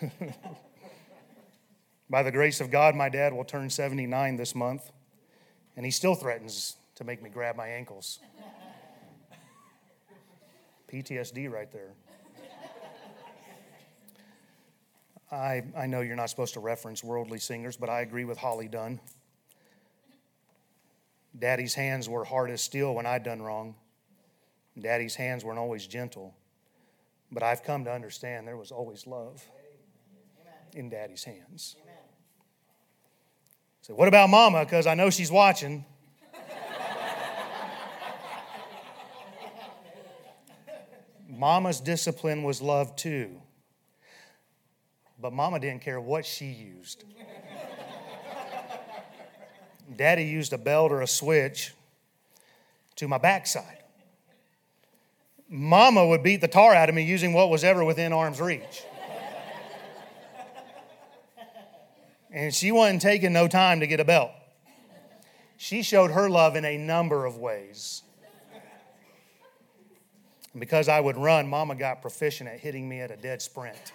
By 2.08 2.22
the 2.22 2.32
grace 2.32 2.62
of 2.62 2.70
God, 2.70 2.94
my 2.94 3.10
dad 3.10 3.34
will 3.34 3.44
turn 3.44 3.68
79 3.68 4.36
this 4.36 4.54
month, 4.54 4.90
and 5.76 5.84
he 5.84 5.90
still 5.90 6.14
threatens 6.14 6.76
to 6.94 7.04
make 7.04 7.22
me 7.22 7.28
grab 7.28 7.54
my 7.54 7.68
ankles. 7.68 8.20
PTSD 10.90 11.50
right 11.50 11.70
there. 11.70 11.92
I, 15.30 15.62
I 15.76 15.86
know 15.86 16.00
you're 16.00 16.16
not 16.16 16.30
supposed 16.30 16.54
to 16.54 16.60
reference 16.60 17.04
worldly 17.04 17.38
singers, 17.38 17.76
but 17.76 17.90
I 17.90 18.00
agree 18.00 18.24
with 18.24 18.38
Holly 18.38 18.68
Dunn. 18.68 19.00
Daddy's 21.38 21.74
hands 21.74 22.08
were 22.08 22.24
hard 22.24 22.50
as 22.50 22.62
steel 22.62 22.94
when 22.94 23.04
I'd 23.06 23.22
done 23.22 23.42
wrong. 23.42 23.74
Daddy's 24.78 25.14
hands 25.14 25.44
weren't 25.44 25.58
always 25.58 25.86
gentle. 25.86 26.34
But 27.30 27.42
I've 27.42 27.62
come 27.62 27.84
to 27.84 27.92
understand 27.92 28.48
there 28.48 28.56
was 28.56 28.70
always 28.72 29.06
love 29.06 29.46
in 30.74 30.88
Daddy's 30.88 31.24
hands. 31.24 31.76
So, 33.82 33.94
what 33.94 34.08
about 34.08 34.30
Mama? 34.30 34.64
Because 34.64 34.86
I 34.86 34.94
know 34.94 35.10
she's 35.10 35.30
watching. 35.30 35.84
Mama's 41.28 41.80
discipline 41.80 42.42
was 42.42 42.62
love 42.62 42.96
too. 42.96 43.42
But 45.20 45.32
Mama 45.32 45.58
didn't 45.58 45.82
care 45.82 46.00
what 46.00 46.24
she 46.24 46.46
used. 46.46 47.04
Daddy 49.96 50.24
used 50.24 50.52
a 50.52 50.58
belt 50.58 50.92
or 50.92 51.00
a 51.00 51.06
switch 51.06 51.74
to 52.96 53.08
my 53.08 53.18
backside. 53.18 53.78
Mama 55.48 56.06
would 56.06 56.22
beat 56.22 56.40
the 56.40 56.48
tar 56.48 56.74
out 56.74 56.88
of 56.88 56.94
me 56.94 57.02
using 57.02 57.32
what 57.32 57.48
was 57.48 57.64
ever 57.64 57.82
within 57.82 58.12
arm's 58.12 58.40
reach. 58.40 58.84
and 62.30 62.54
she 62.54 62.70
wasn't 62.70 63.00
taking 63.00 63.32
no 63.32 63.48
time 63.48 63.80
to 63.80 63.86
get 63.86 63.98
a 63.98 64.04
belt. 64.04 64.30
She 65.56 65.82
showed 65.82 66.10
her 66.10 66.28
love 66.28 66.54
in 66.54 66.64
a 66.64 66.76
number 66.76 67.24
of 67.24 67.38
ways. 67.38 68.02
And 70.52 70.60
because 70.60 70.88
I 70.88 71.00
would 71.00 71.16
run, 71.16 71.48
Mama 71.48 71.74
got 71.74 72.02
proficient 72.02 72.48
at 72.48 72.60
hitting 72.60 72.88
me 72.88 73.00
at 73.00 73.10
a 73.10 73.16
dead 73.16 73.42
sprint. 73.42 73.92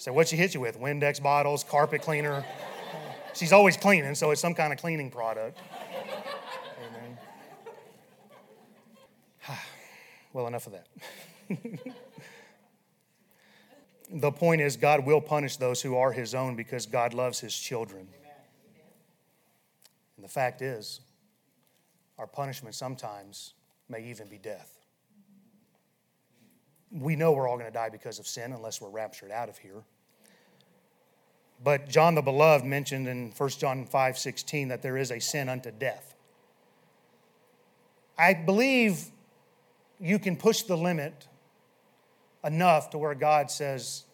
So, 0.00 0.14
what 0.14 0.28
she 0.28 0.36
hit 0.36 0.54
you 0.54 0.60
with? 0.60 0.80
Windex 0.80 1.22
bottles, 1.22 1.62
carpet 1.62 2.00
cleaner. 2.00 2.42
She's 3.34 3.52
always 3.52 3.76
cleaning, 3.76 4.14
so 4.14 4.30
it's 4.30 4.40
some 4.40 4.54
kind 4.54 4.72
of 4.72 4.78
cleaning 4.78 5.10
product. 5.10 5.58
Amen. 6.88 7.18
well, 10.32 10.46
enough 10.46 10.66
of 10.66 10.72
that. 10.72 10.86
the 14.10 14.32
point 14.32 14.62
is, 14.62 14.78
God 14.78 15.04
will 15.04 15.20
punish 15.20 15.58
those 15.58 15.82
who 15.82 15.94
are 15.98 16.12
His 16.12 16.34
own 16.34 16.56
because 16.56 16.86
God 16.86 17.12
loves 17.12 17.38
His 17.38 17.54
children. 17.54 18.08
And 20.16 20.24
the 20.24 20.30
fact 20.30 20.62
is, 20.62 21.02
our 22.18 22.26
punishment 22.26 22.74
sometimes 22.74 23.52
may 23.90 24.02
even 24.08 24.28
be 24.28 24.38
death 24.38 24.79
we 26.90 27.16
know 27.16 27.32
we're 27.32 27.48
all 27.48 27.56
going 27.56 27.70
to 27.70 27.72
die 27.72 27.88
because 27.88 28.18
of 28.18 28.26
sin 28.26 28.52
unless 28.52 28.80
we're 28.80 28.90
raptured 28.90 29.30
out 29.30 29.48
of 29.48 29.58
here. 29.58 29.82
But 31.62 31.88
John 31.88 32.14
the 32.14 32.22
Beloved 32.22 32.64
mentioned 32.64 33.06
in 33.06 33.32
1 33.36 33.48
John 33.50 33.84
5 33.84 34.18
16 34.18 34.68
that 34.68 34.82
there 34.82 34.96
is 34.96 35.10
a 35.10 35.20
sin 35.20 35.48
unto 35.48 35.70
death. 35.70 36.14
I 38.18 38.34
believe 38.34 39.06
you 39.98 40.18
can 40.18 40.36
push 40.36 40.62
the 40.62 40.76
limit 40.76 41.28
enough 42.42 42.90
to 42.90 42.98
where 42.98 43.14
God 43.14 43.50
says 43.50 44.04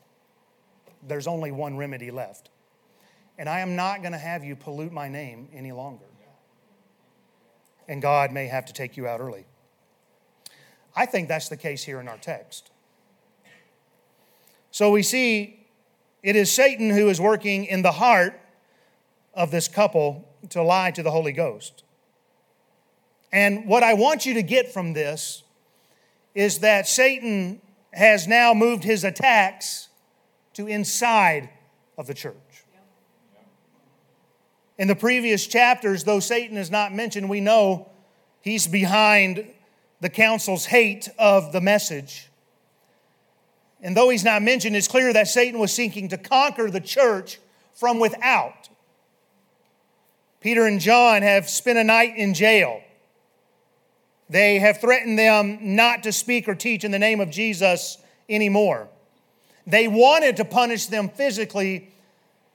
there's 1.06 1.26
only 1.26 1.52
one 1.52 1.76
remedy 1.76 2.10
left. 2.10 2.50
And 3.38 3.48
I 3.48 3.60
am 3.60 3.76
not 3.76 4.00
going 4.00 4.12
to 4.12 4.18
have 4.18 4.44
you 4.44 4.56
pollute 4.56 4.92
my 4.92 5.08
name 5.08 5.48
any 5.52 5.72
longer. 5.72 6.04
And 7.88 8.02
God 8.02 8.32
may 8.32 8.46
have 8.46 8.66
to 8.66 8.72
take 8.72 8.96
you 8.96 9.06
out 9.06 9.20
early. 9.20 9.46
I 10.96 11.04
think 11.06 11.28
that's 11.28 11.50
the 11.50 11.56
case 11.56 11.84
here 11.84 12.00
in 12.00 12.08
our 12.08 12.16
text. 12.16 12.70
So 14.70 14.90
we 14.90 15.02
see 15.02 15.66
it 16.22 16.34
is 16.34 16.50
Satan 16.50 16.90
who 16.90 17.08
is 17.08 17.20
working 17.20 17.66
in 17.66 17.82
the 17.82 17.92
heart 17.92 18.40
of 19.34 19.50
this 19.50 19.68
couple 19.68 20.26
to 20.48 20.62
lie 20.62 20.90
to 20.90 21.02
the 21.02 21.10
Holy 21.10 21.32
Ghost. 21.32 21.84
And 23.30 23.66
what 23.66 23.82
I 23.82 23.94
want 23.94 24.24
you 24.24 24.34
to 24.34 24.42
get 24.42 24.72
from 24.72 24.94
this 24.94 25.42
is 26.34 26.60
that 26.60 26.88
Satan 26.88 27.60
has 27.92 28.26
now 28.26 28.54
moved 28.54 28.84
his 28.84 29.04
attacks 29.04 29.88
to 30.54 30.66
inside 30.66 31.50
of 31.98 32.06
the 32.06 32.14
church. 32.14 32.34
In 34.78 34.88
the 34.88 34.96
previous 34.96 35.46
chapters, 35.46 36.04
though 36.04 36.20
Satan 36.20 36.56
is 36.56 36.70
not 36.70 36.94
mentioned, 36.94 37.28
we 37.28 37.40
know 37.40 37.88
he's 38.42 38.66
behind 38.66 39.46
the 40.00 40.08
council's 40.08 40.66
hate 40.66 41.08
of 41.18 41.52
the 41.52 41.60
message. 41.60 42.28
And 43.82 43.96
though 43.96 44.08
he's 44.08 44.24
not 44.24 44.42
mentioned, 44.42 44.76
it's 44.76 44.88
clear 44.88 45.12
that 45.12 45.28
Satan 45.28 45.60
was 45.60 45.72
seeking 45.72 46.08
to 46.08 46.18
conquer 46.18 46.70
the 46.70 46.80
church 46.80 47.38
from 47.74 47.98
without. 47.98 48.68
Peter 50.40 50.66
and 50.66 50.80
John 50.80 51.22
have 51.22 51.48
spent 51.48 51.78
a 51.78 51.84
night 51.84 52.16
in 52.16 52.34
jail. 52.34 52.82
They 54.28 54.58
have 54.58 54.80
threatened 54.80 55.18
them 55.18 55.58
not 55.76 56.02
to 56.02 56.12
speak 56.12 56.48
or 56.48 56.54
teach 56.54 56.84
in 56.84 56.90
the 56.90 56.98
name 56.98 57.20
of 57.20 57.30
Jesus 57.30 57.98
anymore. 58.28 58.88
They 59.66 59.88
wanted 59.88 60.36
to 60.36 60.44
punish 60.44 60.86
them 60.86 61.08
physically, 61.08 61.92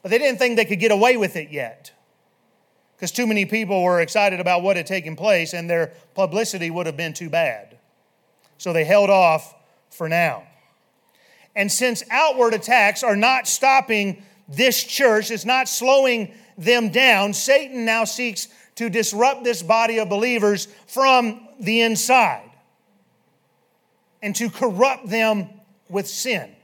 but 0.01 0.12
they 0.12 0.17
didn't 0.17 0.39
think 0.39 0.56
they 0.56 0.65
could 0.65 0.80
get 0.80 0.91
away 0.91 1.17
with 1.17 1.36
it 1.36 1.51
yet 1.51 1.91
because 3.01 3.11
too 3.11 3.25
many 3.25 3.45
people 3.45 3.81
were 3.81 3.99
excited 3.99 4.39
about 4.39 4.61
what 4.61 4.77
had 4.77 4.85
taken 4.85 5.15
place 5.15 5.55
and 5.55 5.67
their 5.67 5.91
publicity 6.13 6.69
would 6.69 6.85
have 6.85 6.95
been 6.95 7.13
too 7.13 7.31
bad. 7.31 7.79
So 8.59 8.73
they 8.73 8.85
held 8.85 9.09
off 9.09 9.55
for 9.89 10.07
now. 10.07 10.43
And 11.55 11.71
since 11.71 12.03
outward 12.11 12.53
attacks 12.53 13.01
are 13.01 13.15
not 13.15 13.47
stopping 13.47 14.21
this 14.47 14.83
church, 14.83 15.31
it's 15.31 15.45
not 15.45 15.67
slowing 15.67 16.31
them 16.59 16.89
down, 16.89 17.33
Satan 17.33 17.85
now 17.85 18.03
seeks 18.03 18.49
to 18.75 18.87
disrupt 18.87 19.43
this 19.43 19.63
body 19.63 19.97
of 19.97 20.07
believers 20.07 20.67
from 20.85 21.47
the 21.59 21.81
inside 21.81 22.51
and 24.21 24.35
to 24.35 24.51
corrupt 24.51 25.09
them 25.09 25.49
with 25.89 26.07
sin. 26.07 26.55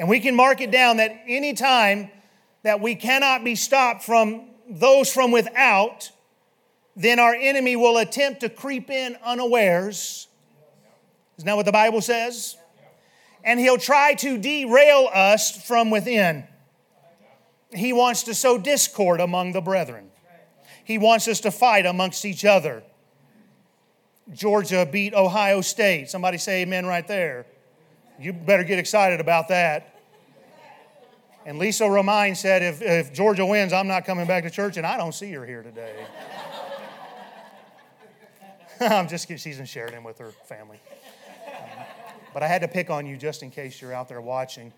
And 0.00 0.08
we 0.08 0.18
can 0.18 0.34
mark 0.34 0.60
it 0.60 0.72
down 0.72 0.96
that 0.96 1.12
anytime 1.28 2.10
that 2.62 2.80
we 2.80 2.94
cannot 2.94 3.44
be 3.44 3.54
stopped 3.54 4.02
from 4.02 4.46
those 4.68 5.12
from 5.12 5.30
without, 5.32 6.10
then 6.96 7.18
our 7.18 7.34
enemy 7.34 7.76
will 7.76 7.98
attempt 7.98 8.40
to 8.40 8.48
creep 8.48 8.90
in 8.90 9.16
unawares. 9.24 10.28
Isn't 11.38 11.46
that 11.46 11.56
what 11.56 11.66
the 11.66 11.72
Bible 11.72 12.00
says? 12.00 12.56
And 13.42 13.58
he'll 13.58 13.78
try 13.78 14.14
to 14.14 14.36
derail 14.36 15.08
us 15.12 15.66
from 15.66 15.90
within. 15.90 16.44
He 17.72 17.92
wants 17.92 18.24
to 18.24 18.34
sow 18.34 18.58
discord 18.58 19.20
among 19.20 19.52
the 19.52 19.60
brethren. 19.60 20.10
He 20.84 20.98
wants 20.98 21.28
us 21.28 21.40
to 21.40 21.50
fight 21.50 21.86
amongst 21.86 22.24
each 22.24 22.44
other. 22.44 22.82
Georgia 24.32 24.86
beat 24.90 25.14
Ohio 25.14 25.60
State. 25.60 26.10
Somebody 26.10 26.36
say 26.38 26.62
amen 26.62 26.86
right 26.86 27.06
there. 27.06 27.46
You 28.18 28.32
better 28.32 28.64
get 28.64 28.78
excited 28.78 29.20
about 29.20 29.48
that. 29.48 29.99
And 31.46 31.58
Lisa 31.58 31.84
Romine 31.84 32.36
said, 32.36 32.62
if, 32.62 32.82
if 32.82 33.12
Georgia 33.12 33.46
wins, 33.46 33.72
I'm 33.72 33.88
not 33.88 34.04
coming 34.04 34.26
back 34.26 34.44
to 34.44 34.50
church, 34.50 34.76
and 34.76 34.86
I 34.86 34.96
don't 34.96 35.14
see 35.14 35.32
her 35.32 35.46
here 35.46 35.62
today. 35.62 35.94
I'm 38.80 39.08
just 39.08 39.26
kidding. 39.26 39.38
She's 39.38 39.58
in 39.58 39.66
Sheridan 39.66 40.04
with 40.04 40.18
her 40.18 40.32
family. 40.44 40.80
Um, 41.46 41.84
but 42.34 42.42
I 42.42 42.46
had 42.46 42.62
to 42.62 42.68
pick 42.68 42.90
on 42.90 43.06
you 43.06 43.16
just 43.16 43.42
in 43.42 43.50
case 43.50 43.80
you're 43.80 43.94
out 43.94 44.08
there 44.08 44.20
watching. 44.20 44.72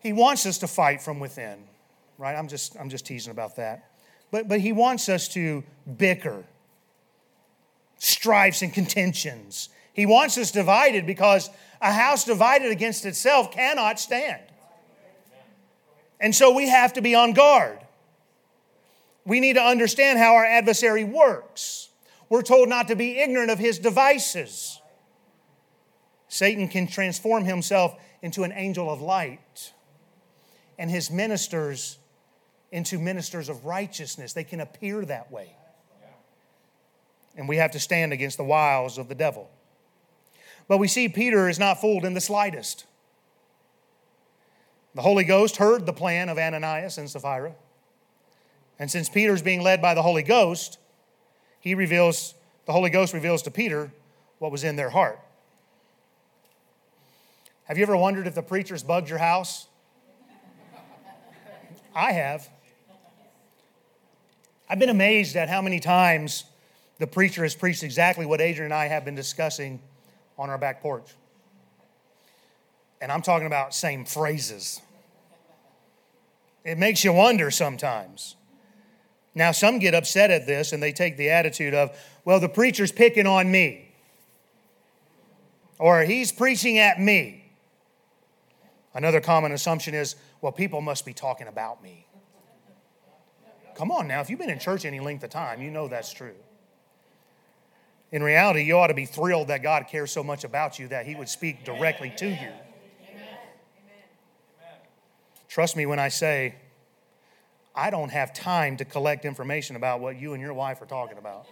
He 0.00 0.12
wants 0.12 0.44
us 0.44 0.58
to 0.58 0.66
fight 0.66 1.00
from 1.00 1.18
within, 1.18 1.58
right? 2.18 2.36
I'm 2.36 2.48
just, 2.48 2.76
I'm 2.78 2.90
just 2.90 3.06
teasing 3.06 3.30
about 3.30 3.56
that. 3.56 3.90
But, 4.30 4.48
but 4.48 4.60
he 4.60 4.72
wants 4.72 5.08
us 5.08 5.28
to 5.28 5.64
bicker, 5.96 6.44
strifes 7.98 8.62
and 8.62 8.72
contentions. 8.72 9.70
He 9.94 10.06
wants 10.06 10.36
us 10.36 10.50
divided 10.50 11.06
because 11.06 11.48
a 11.80 11.92
house 11.92 12.24
divided 12.24 12.70
against 12.70 13.06
itself 13.06 13.50
cannot 13.52 13.98
stand. 13.98 14.42
And 16.20 16.34
so 16.34 16.52
we 16.54 16.68
have 16.68 16.92
to 16.94 17.02
be 17.02 17.14
on 17.14 17.32
guard. 17.32 17.78
We 19.24 19.40
need 19.40 19.54
to 19.54 19.62
understand 19.62 20.18
how 20.18 20.34
our 20.34 20.44
adversary 20.44 21.04
works. 21.04 21.88
We're 22.28 22.42
told 22.42 22.68
not 22.68 22.88
to 22.88 22.96
be 22.96 23.18
ignorant 23.18 23.50
of 23.50 23.58
his 23.58 23.78
devices. 23.78 24.80
Satan 26.28 26.68
can 26.68 26.86
transform 26.86 27.44
himself 27.44 27.96
into 28.22 28.42
an 28.42 28.52
angel 28.52 28.90
of 28.90 29.00
light 29.00 29.72
and 30.78 30.90
his 30.90 31.10
ministers 31.10 31.98
into 32.74 32.98
ministers 32.98 33.48
of 33.48 33.64
righteousness. 33.64 34.32
They 34.32 34.42
can 34.42 34.60
appear 34.60 35.04
that 35.04 35.30
way. 35.30 35.54
And 37.36 37.48
we 37.48 37.56
have 37.58 37.70
to 37.70 37.78
stand 37.78 38.12
against 38.12 38.36
the 38.36 38.44
wiles 38.44 38.98
of 38.98 39.08
the 39.08 39.14
devil. 39.14 39.48
But 40.66 40.78
we 40.78 40.88
see 40.88 41.08
Peter 41.08 41.48
is 41.48 41.58
not 41.58 41.80
fooled 41.80 42.04
in 42.04 42.14
the 42.14 42.20
slightest. 42.20 42.84
The 44.94 45.02
Holy 45.02 45.24
Ghost 45.24 45.56
heard 45.56 45.86
the 45.86 45.92
plan 45.92 46.28
of 46.28 46.38
Ananias 46.38 46.98
and 46.98 47.10
Sapphira. 47.10 47.54
And 48.78 48.90
since 48.90 49.08
Peter's 49.08 49.42
being 49.42 49.62
led 49.62 49.82
by 49.82 49.94
the 49.94 50.02
Holy 50.02 50.22
Ghost, 50.22 50.78
he 51.60 51.74
reveals, 51.74 52.34
the 52.66 52.72
Holy 52.72 52.90
Ghost 52.90 53.12
reveals 53.12 53.42
to 53.42 53.50
Peter 53.50 53.92
what 54.38 54.52
was 54.52 54.64
in 54.64 54.76
their 54.76 54.90
heart. 54.90 55.18
Have 57.64 57.78
you 57.78 57.82
ever 57.82 57.96
wondered 57.96 58.26
if 58.26 58.34
the 58.34 58.42
preachers 58.42 58.82
bugged 58.82 59.08
your 59.08 59.18
house? 59.18 59.68
I 61.94 62.12
have. 62.12 62.48
I've 64.68 64.78
been 64.78 64.90
amazed 64.90 65.36
at 65.36 65.48
how 65.48 65.62
many 65.62 65.80
times 65.80 66.44
the 66.98 67.06
preacher 67.06 67.42
has 67.42 67.54
preached 67.54 67.82
exactly 67.82 68.26
what 68.26 68.40
Adrian 68.40 68.66
and 68.66 68.74
I 68.74 68.86
have 68.86 69.04
been 69.04 69.14
discussing 69.14 69.80
on 70.38 70.50
our 70.50 70.58
back 70.58 70.82
porch. 70.82 71.14
And 73.00 73.12
I'm 73.12 73.22
talking 73.22 73.46
about 73.46 73.74
same 73.74 74.04
phrases. 74.04 74.80
It 76.64 76.78
makes 76.78 77.04
you 77.04 77.12
wonder 77.12 77.50
sometimes. 77.50 78.36
Now, 79.34 79.52
some 79.52 79.78
get 79.78 79.94
upset 79.94 80.30
at 80.30 80.46
this 80.46 80.72
and 80.72 80.82
they 80.82 80.92
take 80.92 81.16
the 81.16 81.30
attitude 81.30 81.74
of, 81.74 81.96
well, 82.24 82.40
the 82.40 82.48
preacher's 82.48 82.92
picking 82.92 83.26
on 83.26 83.50
me, 83.50 83.92
or 85.78 86.02
he's 86.02 86.30
preaching 86.30 86.78
at 86.78 87.00
me. 87.00 87.44
Another 88.94 89.20
common 89.20 89.50
assumption 89.50 89.92
is, 89.92 90.14
well, 90.40 90.52
people 90.52 90.80
must 90.80 91.04
be 91.04 91.12
talking 91.12 91.48
about 91.48 91.82
me. 91.82 92.06
Come 93.74 93.90
on 93.90 94.06
now, 94.06 94.20
if 94.20 94.30
you've 94.30 94.38
been 94.38 94.50
in 94.50 94.60
church 94.60 94.84
any 94.84 95.00
length 95.00 95.24
of 95.24 95.30
time, 95.30 95.60
you 95.60 95.70
know 95.70 95.88
that's 95.88 96.12
true. 96.12 96.36
In 98.12 98.22
reality, 98.22 98.62
you 98.62 98.78
ought 98.78 98.86
to 98.86 98.94
be 98.94 99.06
thrilled 99.06 99.48
that 99.48 99.64
God 99.64 99.88
cares 99.88 100.12
so 100.12 100.22
much 100.22 100.44
about 100.44 100.78
you 100.78 100.86
that 100.88 101.06
He 101.06 101.16
would 101.16 101.28
speak 101.28 101.64
directly 101.64 102.12
to 102.18 102.28
you. 102.28 102.52
Trust 105.54 105.76
me 105.76 105.86
when 105.86 106.00
I 106.00 106.08
say, 106.08 106.56
I 107.76 107.90
don't 107.90 108.08
have 108.08 108.34
time 108.34 108.76
to 108.78 108.84
collect 108.84 109.24
information 109.24 109.76
about 109.76 110.00
what 110.00 110.18
you 110.18 110.32
and 110.32 110.42
your 110.42 110.52
wife 110.52 110.82
are 110.82 110.86
talking 110.86 111.16
about. 111.16 111.46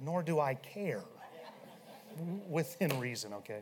Nor 0.00 0.22
do 0.22 0.40
I 0.40 0.54
care. 0.54 1.02
Within 2.48 2.98
reason, 2.98 3.34
okay? 3.34 3.60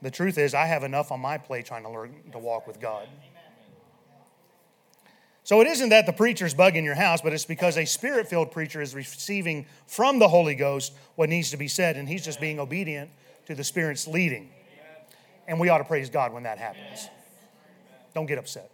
The 0.00 0.10
truth 0.10 0.38
is, 0.38 0.54
I 0.54 0.64
have 0.64 0.82
enough 0.82 1.12
on 1.12 1.20
my 1.20 1.36
plate 1.36 1.66
trying 1.66 1.82
to 1.82 1.90
learn 1.90 2.14
to 2.32 2.38
walk 2.38 2.66
with 2.66 2.80
God. 2.80 3.06
So 5.44 5.60
it 5.60 5.66
isn't 5.66 5.90
that 5.90 6.06
the 6.06 6.14
preacher's 6.14 6.54
bugging 6.54 6.84
your 6.84 6.94
house, 6.94 7.20
but 7.20 7.34
it's 7.34 7.44
because 7.44 7.76
a 7.76 7.84
spirit 7.84 8.28
filled 8.28 8.50
preacher 8.50 8.80
is 8.80 8.94
receiving 8.94 9.66
from 9.86 10.18
the 10.18 10.28
Holy 10.28 10.54
Ghost 10.54 10.94
what 11.16 11.28
needs 11.28 11.50
to 11.50 11.58
be 11.58 11.68
said, 11.68 11.98
and 11.98 12.08
he's 12.08 12.24
just 12.24 12.40
being 12.40 12.58
obedient 12.58 13.10
to 13.48 13.54
the 13.54 13.64
Spirit's 13.64 14.06
leading. 14.06 14.50
And 15.46 15.58
we 15.58 15.70
ought 15.70 15.78
to 15.78 15.84
praise 15.84 16.10
God 16.10 16.34
when 16.34 16.42
that 16.42 16.58
happens. 16.58 17.08
Don't 18.14 18.26
get 18.26 18.38
upset. 18.38 18.70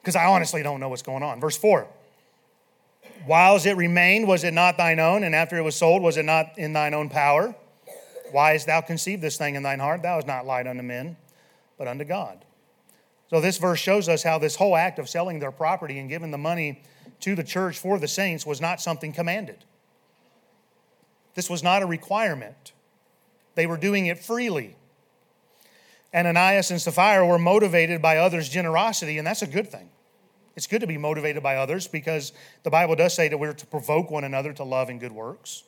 Because 0.00 0.16
I 0.16 0.24
honestly 0.24 0.62
don't 0.62 0.80
know 0.80 0.88
what's 0.88 1.02
going 1.02 1.22
on. 1.22 1.38
Verse 1.38 1.58
4 1.58 1.86
Whiles 3.26 3.66
it 3.66 3.76
remained, 3.76 4.26
was 4.26 4.44
it 4.44 4.54
not 4.54 4.78
thine 4.78 4.98
own? 4.98 5.24
And 5.24 5.34
after 5.34 5.58
it 5.58 5.62
was 5.62 5.76
sold, 5.76 6.02
was 6.02 6.16
it 6.16 6.24
not 6.24 6.58
in 6.58 6.72
thine 6.72 6.94
own 6.94 7.10
power? 7.10 7.54
Why 8.32 8.52
hast 8.52 8.66
thou 8.66 8.80
conceived 8.80 9.22
this 9.22 9.36
thing 9.36 9.56
in 9.56 9.62
thine 9.62 9.78
heart? 9.78 10.02
Thou 10.02 10.14
hast 10.14 10.26
not 10.26 10.46
lied 10.46 10.66
unto 10.66 10.82
men, 10.82 11.16
but 11.76 11.88
unto 11.88 12.04
God. 12.04 12.44
So, 13.28 13.40
this 13.40 13.58
verse 13.58 13.80
shows 13.80 14.08
us 14.08 14.22
how 14.22 14.38
this 14.38 14.56
whole 14.56 14.76
act 14.76 14.98
of 14.98 15.08
selling 15.08 15.40
their 15.40 15.50
property 15.50 15.98
and 15.98 16.08
giving 16.08 16.30
the 16.30 16.38
money 16.38 16.82
to 17.20 17.34
the 17.34 17.44
church 17.44 17.78
for 17.78 17.98
the 17.98 18.08
saints 18.08 18.46
was 18.46 18.60
not 18.60 18.80
something 18.80 19.12
commanded. 19.12 19.64
This 21.34 21.50
was 21.50 21.62
not 21.62 21.82
a 21.82 21.86
requirement. 21.86 22.72
They 23.56 23.66
were 23.66 23.76
doing 23.76 24.06
it 24.06 24.18
freely. 24.20 24.76
And 26.12 26.28
Ananias 26.28 26.70
and 26.70 26.80
Sapphira 26.80 27.26
were 27.26 27.38
motivated 27.38 28.00
by 28.00 28.18
others' 28.18 28.48
generosity, 28.48 29.18
and 29.18 29.26
that's 29.26 29.42
a 29.42 29.46
good 29.46 29.68
thing. 29.68 29.90
It's 30.54 30.66
good 30.66 30.80
to 30.80 30.86
be 30.86 30.96
motivated 30.96 31.42
by 31.42 31.56
others 31.56 31.88
because 31.88 32.32
the 32.62 32.70
Bible 32.70 32.96
does 32.96 33.12
say 33.12 33.28
that 33.28 33.36
we're 33.36 33.52
to 33.52 33.66
provoke 33.66 34.10
one 34.10 34.24
another 34.24 34.52
to 34.54 34.64
love 34.64 34.88
and 34.88 35.00
good 35.00 35.12
works. 35.12 35.64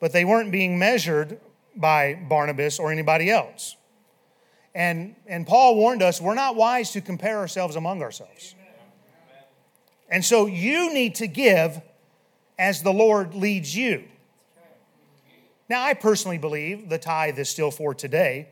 But 0.00 0.12
they 0.12 0.24
weren't 0.24 0.52
being 0.52 0.78
measured 0.78 1.40
by 1.76 2.14
Barnabas 2.28 2.78
or 2.78 2.92
anybody 2.92 3.30
else. 3.30 3.76
And, 4.74 5.14
and 5.26 5.46
Paul 5.46 5.76
warned 5.76 6.02
us 6.02 6.20
we're 6.20 6.34
not 6.34 6.56
wise 6.56 6.92
to 6.92 7.00
compare 7.00 7.38
ourselves 7.38 7.76
among 7.76 8.02
ourselves. 8.02 8.54
And 10.08 10.24
so 10.24 10.46
you 10.46 10.92
need 10.92 11.16
to 11.16 11.26
give 11.26 11.80
as 12.58 12.82
the 12.82 12.92
Lord 12.92 13.34
leads 13.34 13.76
you. 13.76 14.04
Now, 15.68 15.82
I 15.82 15.94
personally 15.94 16.38
believe 16.38 16.88
the 16.88 16.98
tithe 16.98 17.38
is 17.38 17.48
still 17.48 17.70
for 17.70 17.94
today, 17.94 18.48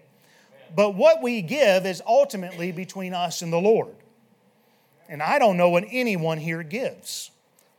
but 0.74 0.94
what 0.94 1.22
we 1.22 1.42
give 1.42 1.84
is 1.84 2.02
ultimately 2.06 2.72
between 2.72 3.12
us 3.12 3.42
and 3.42 3.52
the 3.52 3.60
Lord. 3.60 3.94
And 5.08 5.22
I 5.22 5.38
don't 5.38 5.56
know 5.58 5.68
what 5.68 5.84
anyone 5.90 6.38
here 6.38 6.62
gives. 6.62 7.30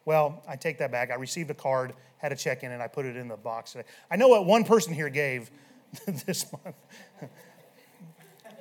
Well, 0.06 0.44
I 0.48 0.56
take 0.56 0.78
that 0.80 0.92
back. 0.92 1.10
I 1.10 1.16
received 1.16 1.50
a 1.50 1.56
card, 1.56 1.94
had 2.18 2.32
a 2.32 2.36
check 2.36 2.62
in, 2.64 2.72
and 2.72 2.82
I 2.82 2.88
put 2.88 3.06
it 3.06 3.16
in 3.16 3.28
the 3.28 3.38
box. 3.38 3.72
today. 3.72 3.88
I 4.12 4.18
know 4.18 4.28
what 4.28 4.46
one 4.46 4.64
person 4.66 4.94
here 4.94 5.10
gave 5.10 5.50
this 6.06 6.46
month. 6.52 6.76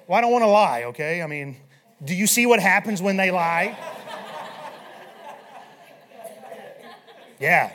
well, 0.07 0.19
I 0.19 0.21
don't 0.23 0.33
want 0.33 0.43
to 0.43 0.49
lie, 0.49 0.85
okay? 0.85 1.21
I 1.21 1.27
mean, 1.27 1.57
do 2.03 2.15
you 2.15 2.27
see 2.27 2.47
what 2.47 2.61
happens 2.61 3.03
when 3.03 3.17
they 3.17 3.31
lie? 3.31 3.77
Yeah. 7.43 7.73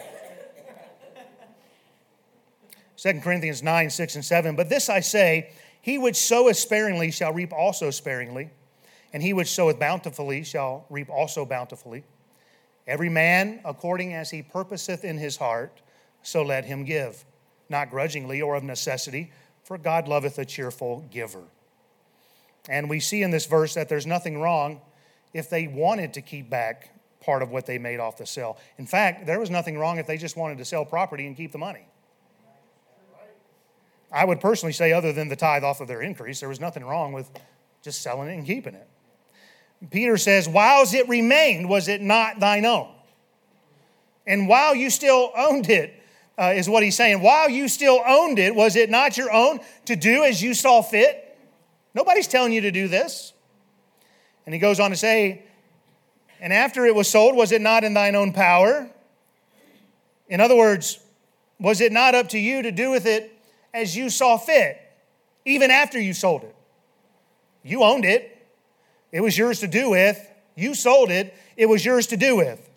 2 3.08 3.22
Corinthians 3.22 3.63
9, 3.63 3.89
6, 3.89 4.15
and 4.15 4.26
7. 4.26 4.56
But 4.56 4.67
this 4.67 4.89
I 4.89 5.00
say, 5.00 5.52
he 5.82 5.98
which 5.98 6.17
soweth 6.17 6.58
sparingly 6.58 7.10
shall 7.12 7.32
reap 7.32 7.54
also 7.54 7.89
sparingly, 7.89 8.50
and 9.13 9.24
he 9.24 9.32
which 9.32 9.50
soweth 9.50 9.80
bountifully 9.80 10.43
shall 10.43 10.86
reap 10.89 11.10
also 11.10 11.46
bountifully. 11.46 12.04
Every 12.86 13.08
man 13.08 13.62
according 13.63 14.13
as 14.13 14.32
he 14.32 14.41
purposeth 14.41 15.06
in 15.06 15.17
his 15.17 15.38
heart, 15.38 15.82
so 16.22 16.43
let 16.43 16.65
him 16.65 16.84
give, 16.84 17.24
not 17.70 17.89
grudgingly 17.89 18.41
or 18.41 18.56
of 18.56 18.63
necessity, 18.63 19.32
for 19.63 19.78
God 19.78 20.10
loveth 20.10 20.38
a 20.38 20.46
cheerful 20.46 21.06
giver. 21.10 21.43
And 22.67 22.89
we 22.89 23.00
see 23.00 23.22
in 23.24 23.32
this 23.32 23.46
verse 23.46 23.74
that 23.76 23.88
there's 23.88 24.06
nothing 24.06 24.41
wrong 24.41 24.82
if 25.34 25.50
they 25.50 25.67
wanted 25.67 26.13
to 26.15 26.22
keep 26.22 26.50
back 26.50 26.93
part 27.22 27.41
of 27.41 27.52
what 27.52 27.65
they 27.65 27.78
made 27.78 28.02
off 28.02 28.17
the 28.17 28.26
sale. 28.26 28.58
In 28.78 28.86
fact, 28.86 29.26
there 29.26 29.39
was 29.39 29.50
nothing 29.50 29.78
wrong 29.78 29.98
if 29.98 30.08
they 30.08 30.17
just 30.17 30.36
wanted 30.36 30.58
to 30.58 30.65
sell 30.65 30.84
property 30.84 31.26
and 31.26 31.38
keep 31.38 31.54
the 31.54 31.58
money. 31.58 31.86
I 34.12 34.26
would 34.26 34.39
personally 34.39 34.74
say, 34.74 34.93
other 34.93 35.12
than 35.12 35.28
the 35.28 35.36
tithe 35.36 35.63
off 35.63 35.82
of 35.82 35.88
their 35.88 36.02
increase, 36.02 36.39
there 36.39 36.50
was 36.50 36.60
nothing 36.60 36.84
wrong 36.84 37.12
with 37.12 37.30
just 37.82 38.02
selling 38.02 38.30
it 38.30 38.34
and 38.34 38.46
keeping 38.46 38.74
it. 38.74 38.88
Peter 39.91 40.17
says, 40.17 40.48
Whiles 40.48 40.93
it 40.93 41.08
remained, 41.08 41.70
was 41.70 41.88
it 41.88 42.02
not 42.02 42.39
thine 42.39 42.65
own? 42.65 42.89
And 44.26 44.48
while 44.48 44.76
you 44.76 44.89
still 44.89 45.32
owned 45.36 45.70
it, 45.70 45.93
uh, 46.38 46.54
is 46.56 46.70
what 46.70 46.84
he's 46.84 46.96
saying. 46.96 47.22
While 47.22 47.50
you 47.50 47.67
still 47.67 48.02
owned 48.06 48.39
it, 48.39 48.54
was 48.54 48.76
it 48.76 48.89
not 48.89 49.17
your 49.17 49.32
own 49.32 49.60
to 49.86 49.96
do 49.96 50.24
as 50.24 50.41
you 50.41 50.54
saw 50.54 50.82
fit? 50.82 51.38
Nobody's 51.93 52.28
telling 52.28 52.54
you 52.54 52.62
to 52.62 52.72
do 52.72 52.88
this. 52.88 53.34
And 54.46 54.54
he 54.54 54.60
goes 54.60 54.80
on 54.80 54.91
to 54.91 54.96
say, 54.96 55.43
And 56.39 56.54
after 56.54 56.86
it 56.86 56.93
was 56.93 57.10
sold, 57.10 57.36
was 57.36 57.52
it 57.52 57.62
not 57.62 57.84
in 57.84 57.93
thine 57.93 58.15
own 58.15 58.34
power? 58.34 58.89
In 60.30 60.41
other 60.41 60.56
words, 60.56 61.00
was 61.60 61.82
it 61.82 61.91
not 61.91 62.13
up 62.13 62.30
to 62.30 62.38
you 62.38 62.62
to 62.62 62.72
do 62.72 62.91
with 62.91 63.06
it 63.06 63.37
as 63.78 63.96
you 63.96 64.10
saw 64.10 64.38
fit, 64.38 64.82
even 65.46 65.70
after 65.70 66.00
you 66.00 66.13
sold 66.13 66.44
it. 66.44 66.56
You 67.63 67.84
owned 67.84 68.06
it, 68.06 68.34
it 69.12 69.22
was 69.22 69.38
yours 69.38 69.60
to 69.60 69.68
do 69.68 69.92
with. 69.92 70.20
You 70.56 70.74
sold 70.74 71.12
it, 71.12 71.34
it 71.56 71.68
was 71.68 71.86
yours 71.86 72.08
to 72.08 72.18
do 72.18 72.36
with. 72.36 72.68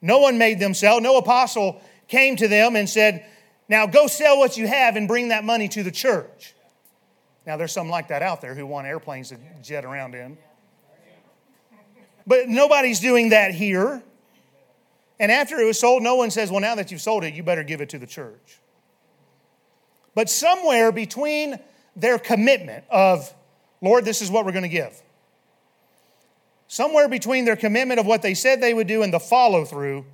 No 0.00 0.18
one 0.18 0.38
made 0.38 0.58
them 0.58 0.72
sell. 0.72 1.00
No 1.00 1.18
apostle 1.18 1.80
came 2.08 2.36
to 2.36 2.48
them 2.48 2.74
and 2.74 2.88
said, 2.88 3.26
Now 3.68 3.86
go 3.86 4.06
sell 4.06 4.38
what 4.38 4.56
you 4.56 4.66
have 4.66 4.96
and 4.96 5.06
bring 5.06 5.28
that 5.28 5.44
money 5.44 5.68
to 5.68 5.82
the 5.82 5.90
church. 5.90 6.54
Now, 7.46 7.58
there's 7.58 7.72
some 7.72 7.90
like 7.90 8.08
that 8.08 8.22
out 8.22 8.40
there 8.40 8.54
who 8.54 8.64
want 8.64 8.86
airplanes 8.86 9.28
to 9.28 9.36
jet 9.62 9.84
around 9.84 10.14
in. 10.14 10.38
But 12.26 12.48
nobody's 12.48 13.00
doing 13.00 13.30
that 13.30 13.54
here. 13.54 14.02
And 15.20 15.30
after 15.30 15.58
it 15.58 15.66
was 15.66 15.78
sold, 15.78 16.02
no 16.02 16.14
one 16.14 16.30
says, 16.30 16.50
Well, 16.50 16.60
now 16.60 16.74
that 16.76 16.90
you've 16.90 17.02
sold 17.02 17.24
it, 17.24 17.34
you 17.34 17.42
better 17.42 17.62
give 17.62 17.82
it 17.82 17.90
to 17.90 17.98
the 17.98 18.06
church. 18.06 18.60
But 20.14 20.30
somewhere 20.30 20.92
between 20.92 21.58
their 21.96 22.18
commitment 22.18 22.84
of, 22.90 23.32
Lord, 23.80 24.04
this 24.04 24.22
is 24.22 24.30
what 24.30 24.44
we're 24.44 24.52
going 24.52 24.62
to 24.62 24.68
give, 24.68 25.00
somewhere 26.68 27.08
between 27.08 27.44
their 27.44 27.56
commitment 27.56 28.00
of 28.00 28.06
what 28.06 28.22
they 28.22 28.34
said 28.34 28.60
they 28.60 28.74
would 28.74 28.86
do 28.86 29.02
and 29.02 29.12
the 29.12 29.20
follow 29.20 29.64
through, 29.64 30.04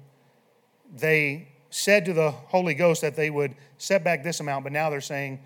they 0.95 1.49
said 1.71 2.05
to 2.07 2.13
the 2.13 2.31
Holy 2.31 2.75
Ghost 2.75 3.03
that 3.03 3.17
they 3.17 3.31
would 3.31 3.55
set 3.79 4.03
back 4.03 4.23
this 4.23 4.41
amount, 4.41 4.65
but 4.65 4.73
now 4.73 4.91
they're 4.91 5.01
saying, 5.01 5.41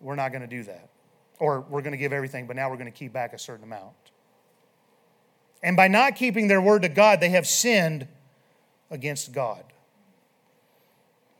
we're 0.00 0.14
not 0.14 0.30
going 0.30 0.42
to 0.42 0.46
do 0.46 0.62
that. 0.64 0.88
Or 1.38 1.60
we're 1.62 1.82
going 1.82 1.92
to 1.92 1.98
give 1.98 2.12
everything, 2.12 2.46
but 2.46 2.56
now 2.56 2.70
we're 2.70 2.76
going 2.76 2.92
to 2.92 2.98
keep 2.98 3.12
back 3.12 3.32
a 3.32 3.38
certain 3.38 3.64
amount. 3.64 3.94
And 5.62 5.76
by 5.76 5.88
not 5.88 6.16
keeping 6.16 6.48
their 6.48 6.60
word 6.60 6.82
to 6.82 6.88
God, 6.88 7.20
they 7.20 7.30
have 7.30 7.46
sinned 7.46 8.06
against 8.90 9.32
God. 9.32 9.64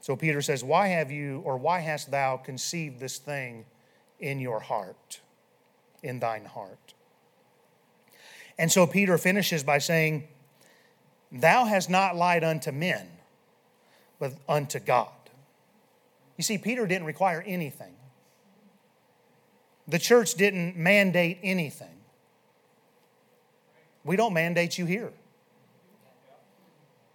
So 0.07 0.14
Peter 0.14 0.40
says, 0.40 0.62
Why 0.62 0.87
have 0.87 1.11
you, 1.11 1.42
or 1.45 1.57
why 1.57 1.81
hast 1.81 2.12
thou 2.12 2.37
conceived 2.37 3.01
this 3.01 3.19
thing 3.19 3.64
in 4.21 4.38
your 4.38 4.61
heart, 4.61 5.19
in 6.01 6.21
thine 6.21 6.45
heart? 6.45 6.95
And 8.57 8.71
so 8.71 8.87
Peter 8.87 9.19
finishes 9.19 9.64
by 9.64 9.79
saying, 9.79 10.29
Thou 11.33 11.64
hast 11.64 11.90
not 11.90 12.14
lied 12.14 12.45
unto 12.45 12.71
men, 12.71 13.09
but 14.21 14.33
unto 14.49 14.79
God. 14.79 15.11
You 16.37 16.45
see, 16.45 16.57
Peter 16.57 16.87
didn't 16.87 17.09
require 17.09 17.42
anything, 17.45 17.97
the 19.88 19.99
church 19.99 20.35
didn't 20.35 20.77
mandate 20.77 21.40
anything. 21.42 21.97
We 24.05 24.14
don't 24.14 24.35
mandate 24.35 24.79
you 24.79 24.87
here. 24.87 25.12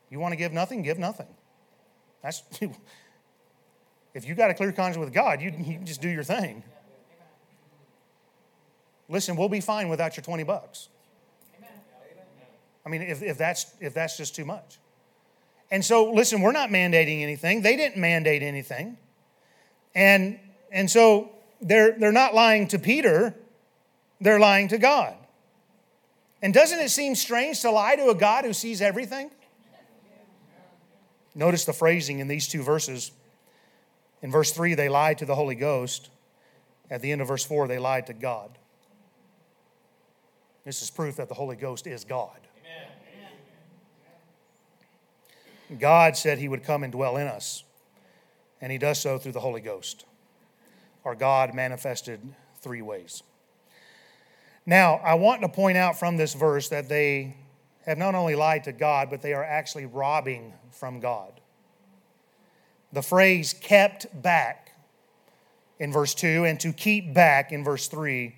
You 0.09 0.19
want 0.19 0.33
to 0.33 0.35
give 0.35 0.51
nothing, 0.51 0.81
give 0.81 0.99
nothing. 0.99 1.27
That's 2.21 2.43
if 4.13 4.25
you 4.25 4.35
got 4.35 4.51
a 4.51 4.53
clear 4.53 4.71
conscience 4.71 4.97
with 4.97 5.13
God, 5.13 5.41
you, 5.41 5.51
you 5.57 5.79
just 5.83 6.01
do 6.01 6.09
your 6.09 6.23
thing. 6.23 6.63
Listen, 9.09 9.35
we'll 9.35 9.49
be 9.49 9.59
fine 9.59 9.89
without 9.89 10.15
your 10.15 10.23
20 10.23 10.43
bucks. 10.43 10.87
I 12.85 12.89
mean, 12.89 13.01
if, 13.01 13.21
if, 13.21 13.37
that's, 13.37 13.73
if 13.79 13.93
that's 13.93 14.17
just 14.17 14.35
too 14.35 14.45
much. 14.45 14.79
And 15.69 15.83
so, 15.83 16.11
listen, 16.11 16.41
we're 16.41 16.51
not 16.51 16.69
mandating 16.69 17.21
anything. 17.21 17.61
They 17.61 17.75
didn't 17.75 17.97
mandate 17.97 18.41
anything. 18.41 18.97
And, 19.93 20.39
and 20.71 20.89
so 20.89 21.31
they're, 21.61 21.91
they're 21.91 22.11
not 22.11 22.33
lying 22.33 22.67
to 22.69 22.79
Peter, 22.79 23.35
they're 24.19 24.39
lying 24.39 24.67
to 24.69 24.77
God. 24.77 25.15
And 26.41 26.53
doesn't 26.53 26.79
it 26.79 26.89
seem 26.89 27.13
strange 27.15 27.61
to 27.61 27.71
lie 27.71 27.95
to 27.95 28.09
a 28.09 28.15
God 28.15 28.45
who 28.45 28.53
sees 28.53 28.81
everything? 28.81 29.29
Notice 31.33 31.65
the 31.65 31.73
phrasing 31.73 32.19
in 32.19 32.27
these 32.27 32.47
two 32.47 32.61
verses. 32.61 33.11
In 34.21 34.31
verse 34.31 34.51
3, 34.51 34.75
they 34.75 34.89
lied 34.89 35.17
to 35.19 35.25
the 35.25 35.35
Holy 35.35 35.55
Ghost. 35.55 36.09
At 36.89 37.01
the 37.01 37.11
end 37.11 37.21
of 37.21 37.27
verse 37.27 37.45
4, 37.45 37.67
they 37.67 37.79
lied 37.79 38.07
to 38.07 38.13
God. 38.13 38.57
This 40.65 40.81
is 40.81 40.91
proof 40.91 41.15
that 41.15 41.29
the 41.29 41.35
Holy 41.35 41.55
Ghost 41.55 41.87
is 41.87 42.03
God. 42.03 42.37
God 45.79 46.17
said 46.17 46.37
he 46.37 46.49
would 46.49 46.63
come 46.63 46.83
and 46.83 46.91
dwell 46.91 47.15
in 47.17 47.27
us, 47.27 47.63
and 48.59 48.71
he 48.71 48.77
does 48.77 48.99
so 48.99 49.17
through 49.17 49.31
the 49.31 49.39
Holy 49.39 49.61
Ghost. 49.61 50.05
Our 51.05 51.15
God 51.15 51.53
manifested 51.53 52.19
three 52.59 52.81
ways. 52.81 53.23
Now, 54.65 54.95
I 55.03 55.15
want 55.15 55.41
to 55.41 55.49
point 55.49 55.77
out 55.77 55.97
from 55.97 56.17
this 56.17 56.33
verse 56.33 56.69
that 56.69 56.89
they 56.89 57.35
have 57.91 57.97
not 57.97 58.15
only 58.15 58.35
lied 58.35 58.63
to 58.63 58.71
God, 58.71 59.09
but 59.09 59.21
they 59.21 59.33
are 59.33 59.43
actually 59.43 59.85
robbing 59.85 60.53
from 60.71 60.99
God. 60.99 61.39
The 62.93 63.01
phrase 63.01 63.53
kept 63.53 64.21
back 64.21 64.71
in 65.77 65.91
verse 65.91 66.13
2 66.13 66.45
and 66.45 66.59
to 66.61 66.73
keep 66.73 67.13
back 67.13 67.51
in 67.51 67.63
verse 67.63 67.87
3 67.87 68.35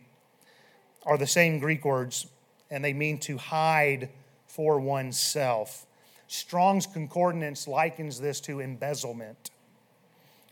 are 1.05 1.17
the 1.17 1.27
same 1.27 1.59
Greek 1.59 1.85
words, 1.85 2.27
and 2.71 2.83
they 2.83 2.93
mean 2.93 3.19
to 3.19 3.37
hide 3.37 4.09
for 4.47 4.79
oneself. 4.79 5.85
Strong's 6.27 6.87
Concordance 6.87 7.67
likens 7.67 8.19
this 8.19 8.39
to 8.41 8.59
embezzlement, 8.59 9.51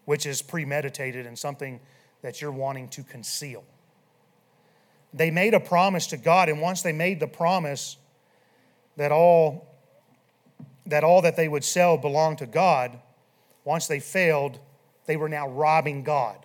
which 0.06 0.26
is 0.26 0.42
premeditated 0.42 1.26
and 1.26 1.40
something 1.40 1.80
that 2.22 2.40
you're 2.42 2.52
wanting 2.52 2.88
to 2.90 3.04
conceal. 3.04 3.64
They 5.14 5.32
made 5.32 5.54
a 5.54 5.60
promise 5.60 6.08
to 6.08 6.18
God, 6.18 6.50
and 6.50 6.62
once 6.62 6.82
they 6.84 6.92
made 6.92 7.20
the 7.20 7.28
promise 7.28 7.98
that 8.98 9.12
all 9.12 9.68
that 10.86 11.04
all 11.04 11.22
that 11.22 11.36
they 11.36 11.48
would 11.48 11.64
sell 11.64 11.98
belonged 11.98 12.40
to 12.40 12.46
God, 12.46 13.00
once 13.64 13.88
they 13.88 14.00
failed, 14.00 14.60
they 15.06 15.16
were 15.16 15.30
now 15.30 15.48
robbing 15.48 16.04
God. 16.04 16.38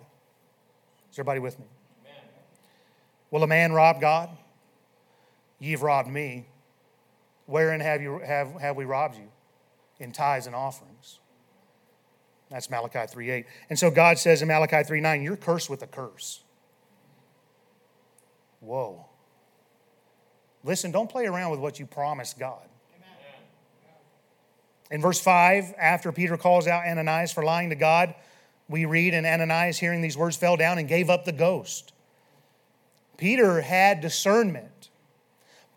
Is 1.11 1.17
everybody 1.17 1.39
with 1.39 1.59
me? 1.59 1.65
Amen. 2.05 2.21
Will 3.31 3.43
a 3.43 3.47
man 3.47 3.73
rob 3.73 3.99
God? 3.99 4.29
Ye've 5.59 5.81
robbed 5.81 6.09
me. 6.09 6.45
Wherein 7.47 7.79
have, 7.79 8.01
you, 8.01 8.19
have, 8.19 8.53
have 8.61 8.75
we 8.75 8.85
robbed 8.85 9.15
you? 9.15 9.29
In 9.99 10.11
tithes 10.11 10.45
and 10.45 10.55
offerings. 10.55 11.19
That's 12.49 12.69
Malachi 12.69 12.99
3.8. 12.99 13.45
And 13.69 13.79
so 13.79 13.89
God 13.89 14.19
says 14.19 14.41
in 14.41 14.47
Malachi 14.47 14.77
3.9, 14.77 15.23
you're 15.23 15.35
cursed 15.35 15.69
with 15.69 15.81
a 15.81 15.87
curse. 15.87 16.41
Whoa. 18.59 19.06
Listen, 20.67 20.91
don't 20.91 21.09
play 21.09 21.25
around 21.25 21.51
with 21.51 21.61
what 21.61 21.79
you 21.79 21.85
promised 21.85 22.37
God. 22.37 22.67
In 24.91 25.01
verse 25.01 25.19
5, 25.19 25.73
after 25.77 26.11
Peter 26.11 26.35
calls 26.35 26.67
out 26.67 26.85
Ananias 26.85 27.31
for 27.31 27.41
lying 27.43 27.69
to 27.69 27.75
God, 27.75 28.13
we 28.67 28.83
read, 28.83 29.13
and 29.13 29.25
Ananias, 29.25 29.77
hearing 29.77 30.01
these 30.01 30.17
words, 30.17 30.35
fell 30.35 30.57
down 30.57 30.77
and 30.77 30.87
gave 30.87 31.09
up 31.09 31.23
the 31.23 31.31
ghost. 31.31 31.93
Peter 33.15 33.61
had 33.61 34.01
discernment, 34.01 34.89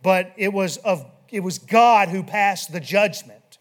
but 0.03 0.33
it 0.37 0.53
was, 0.53 0.77
of, 0.79 1.07
it 1.31 1.41
was 1.41 1.59
God 1.59 2.09
who 2.09 2.25
passed 2.25 2.73
the 2.73 2.81
judgment. 2.81 3.59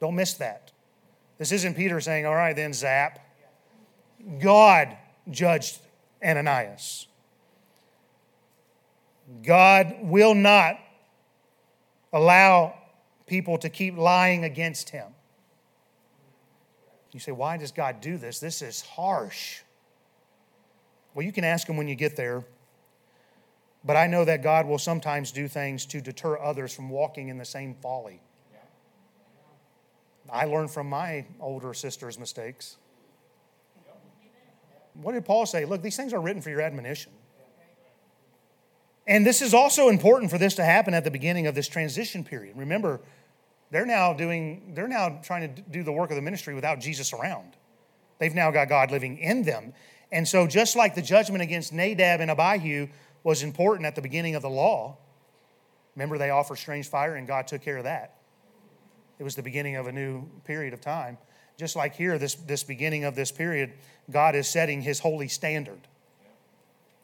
Don't 0.00 0.16
miss 0.16 0.34
that. 0.34 0.72
This 1.38 1.52
isn't 1.52 1.74
Peter 1.74 2.00
saying, 2.00 2.26
all 2.26 2.34
right, 2.34 2.56
then 2.56 2.72
zap. 2.72 3.20
God 4.40 4.96
judged 5.30 5.78
Ananias. 6.24 7.06
God 9.42 9.96
will 10.02 10.34
not 10.34 10.78
allow 12.12 12.74
people 13.26 13.58
to 13.58 13.68
keep 13.68 13.96
lying 13.96 14.44
against 14.44 14.90
him. 14.90 15.08
You 17.12 17.20
say, 17.20 17.32
why 17.32 17.56
does 17.56 17.72
God 17.72 18.02
do 18.02 18.18
this? 18.18 18.40
This 18.40 18.60
is 18.60 18.82
harsh. 18.82 19.60
Well, 21.14 21.24
you 21.24 21.32
can 21.32 21.44
ask 21.44 21.66
him 21.66 21.78
when 21.78 21.88
you 21.88 21.94
get 21.94 22.14
there. 22.14 22.44
But 23.84 23.96
I 23.96 24.06
know 24.06 24.24
that 24.24 24.42
God 24.42 24.66
will 24.66 24.78
sometimes 24.78 25.32
do 25.32 25.48
things 25.48 25.86
to 25.86 26.00
deter 26.00 26.38
others 26.38 26.74
from 26.74 26.90
walking 26.90 27.28
in 27.28 27.38
the 27.38 27.44
same 27.44 27.74
folly. 27.80 28.20
I 30.30 30.44
learned 30.44 30.70
from 30.70 30.90
my 30.90 31.24
older 31.40 31.72
sister's 31.72 32.18
mistakes. 32.18 32.76
What 34.94 35.12
did 35.12 35.24
Paul 35.24 35.46
say? 35.46 35.64
Look, 35.64 35.82
these 35.82 35.96
things 35.96 36.12
are 36.12 36.20
written 36.20 36.42
for 36.42 36.50
your 36.50 36.60
admonition. 36.60 37.12
And 39.06 39.24
this 39.24 39.40
is 39.40 39.54
also 39.54 39.88
important 39.88 40.30
for 40.30 40.38
this 40.38 40.54
to 40.56 40.64
happen 40.64 40.92
at 40.92 41.04
the 41.04 41.10
beginning 41.10 41.46
of 41.46 41.54
this 41.54 41.68
transition 41.68 42.24
period. 42.24 42.56
Remember, 42.56 43.00
they're 43.70 43.86
now 43.86 44.12
doing, 44.12 44.72
they're 44.74 44.88
now 44.88 45.20
trying 45.22 45.54
to 45.54 45.62
do 45.62 45.82
the 45.82 45.92
work 45.92 46.10
of 46.10 46.16
the 46.16 46.22
ministry 46.22 46.54
without 46.54 46.80
Jesus 46.80 47.12
around. 47.12 47.56
They've 48.18 48.34
now 48.34 48.50
got 48.50 48.68
God 48.68 48.90
living 48.90 49.18
in 49.18 49.42
them. 49.42 49.74
And 50.10 50.26
so, 50.26 50.46
just 50.46 50.76
like 50.76 50.94
the 50.94 51.02
judgment 51.02 51.42
against 51.42 51.72
Nadab 51.72 52.20
and 52.20 52.30
Abihu 52.30 52.88
was 53.22 53.42
important 53.42 53.86
at 53.86 53.94
the 53.94 54.02
beginning 54.02 54.34
of 54.34 54.42
the 54.42 54.50
law, 54.50 54.96
remember 55.94 56.16
they 56.16 56.30
offered 56.30 56.56
strange 56.56 56.88
fire 56.88 57.16
and 57.16 57.26
God 57.26 57.46
took 57.46 57.62
care 57.62 57.76
of 57.76 57.84
that. 57.84 58.16
It 59.18 59.24
was 59.24 59.34
the 59.34 59.42
beginning 59.42 59.76
of 59.76 59.86
a 59.86 59.92
new 59.92 60.28
period 60.44 60.74
of 60.74 60.80
time. 60.80 61.18
Just 61.56 61.74
like 61.74 61.94
here, 61.94 62.18
this, 62.18 62.34
this 62.34 62.62
beginning 62.62 63.04
of 63.04 63.14
this 63.14 63.32
period, 63.32 63.72
God 64.10 64.34
is 64.34 64.46
setting 64.46 64.82
his 64.82 65.00
holy 65.00 65.28
standard. 65.28 65.80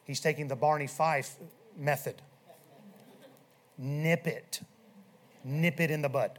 He's 0.05 0.21
taking 0.21 0.49
the 0.49 0.57
Barney 0.57 0.87
Fife 0.87 1.37
method. 1.77 2.23
Nip 3.79 4.27
it. 4.27 4.61
Nip 5.45 5.81
it 5.81 5.91
in 5.91 6.03
the 6.03 6.09
bud. 6.09 6.39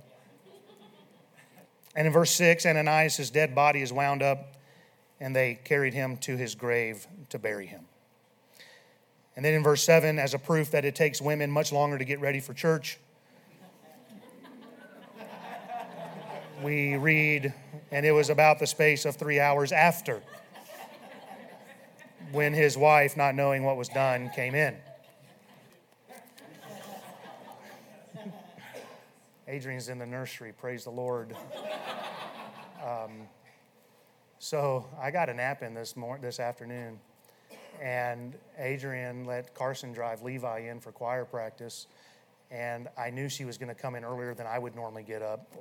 And 1.95 2.07
in 2.07 2.13
verse 2.13 2.31
6, 2.31 2.65
Ananias' 2.65 3.29
dead 3.29 3.53
body 3.53 3.81
is 3.81 3.93
wound 3.93 4.23
up, 4.23 4.53
and 5.19 5.35
they 5.35 5.59
carried 5.63 5.93
him 5.93 6.17
to 6.17 6.37
his 6.37 6.55
grave 6.55 7.07
to 7.29 7.37
bury 7.37 7.67
him. 7.67 7.85
And 9.35 9.43
then 9.43 9.53
in 9.53 9.63
verse 9.63 9.83
7, 9.83 10.19
as 10.19 10.33
a 10.33 10.39
proof 10.39 10.71
that 10.71 10.85
it 10.85 10.95
takes 10.95 11.21
women 11.21 11.51
much 11.51 11.71
longer 11.71 11.97
to 11.97 12.05
get 12.05 12.19
ready 12.19 12.39
for 12.39 12.53
church, 12.53 12.99
we 16.63 16.95
read, 16.95 17.53
and 17.91 18.05
it 18.05 18.11
was 18.11 18.29
about 18.29 18.59
the 18.59 18.67
space 18.67 19.05
of 19.05 19.15
three 19.15 19.39
hours 19.39 19.71
after 19.71 20.21
when 22.31 22.53
his 22.53 22.77
wife, 22.77 23.17
not 23.17 23.35
knowing 23.35 23.63
what 23.63 23.77
was 23.77 23.89
done, 23.89 24.29
came 24.33 24.55
in. 24.55 24.75
Adrian's 29.53 29.87
in 29.87 29.99
the 29.99 30.05
nursery, 30.05 30.51
praise 30.51 30.83
the 30.83 30.89
Lord. 30.89 31.35
Um, 32.83 33.29
so 34.39 34.85
I 35.01 35.09
got 35.09 35.29
a 35.29 35.33
nap 35.33 35.63
in 35.63 35.73
this, 35.73 35.95
mor- 35.95 36.19
this 36.21 36.41
afternoon, 36.41 36.99
and 37.81 38.35
Adrian 38.57 39.23
let 39.23 39.53
Carson 39.53 39.93
drive 39.93 40.21
Levi 40.21 40.69
in 40.69 40.81
for 40.81 40.91
choir 40.91 41.23
practice, 41.23 41.87
and 42.51 42.89
I 42.97 43.09
knew 43.09 43.29
she 43.29 43.45
was 43.45 43.57
going 43.57 43.73
to 43.73 43.81
come 43.81 43.95
in 43.95 44.03
earlier 44.03 44.33
than 44.33 44.47
I 44.47 44.59
would 44.59 44.75
normally 44.75 45.03
get 45.03 45.21
up. 45.21 45.53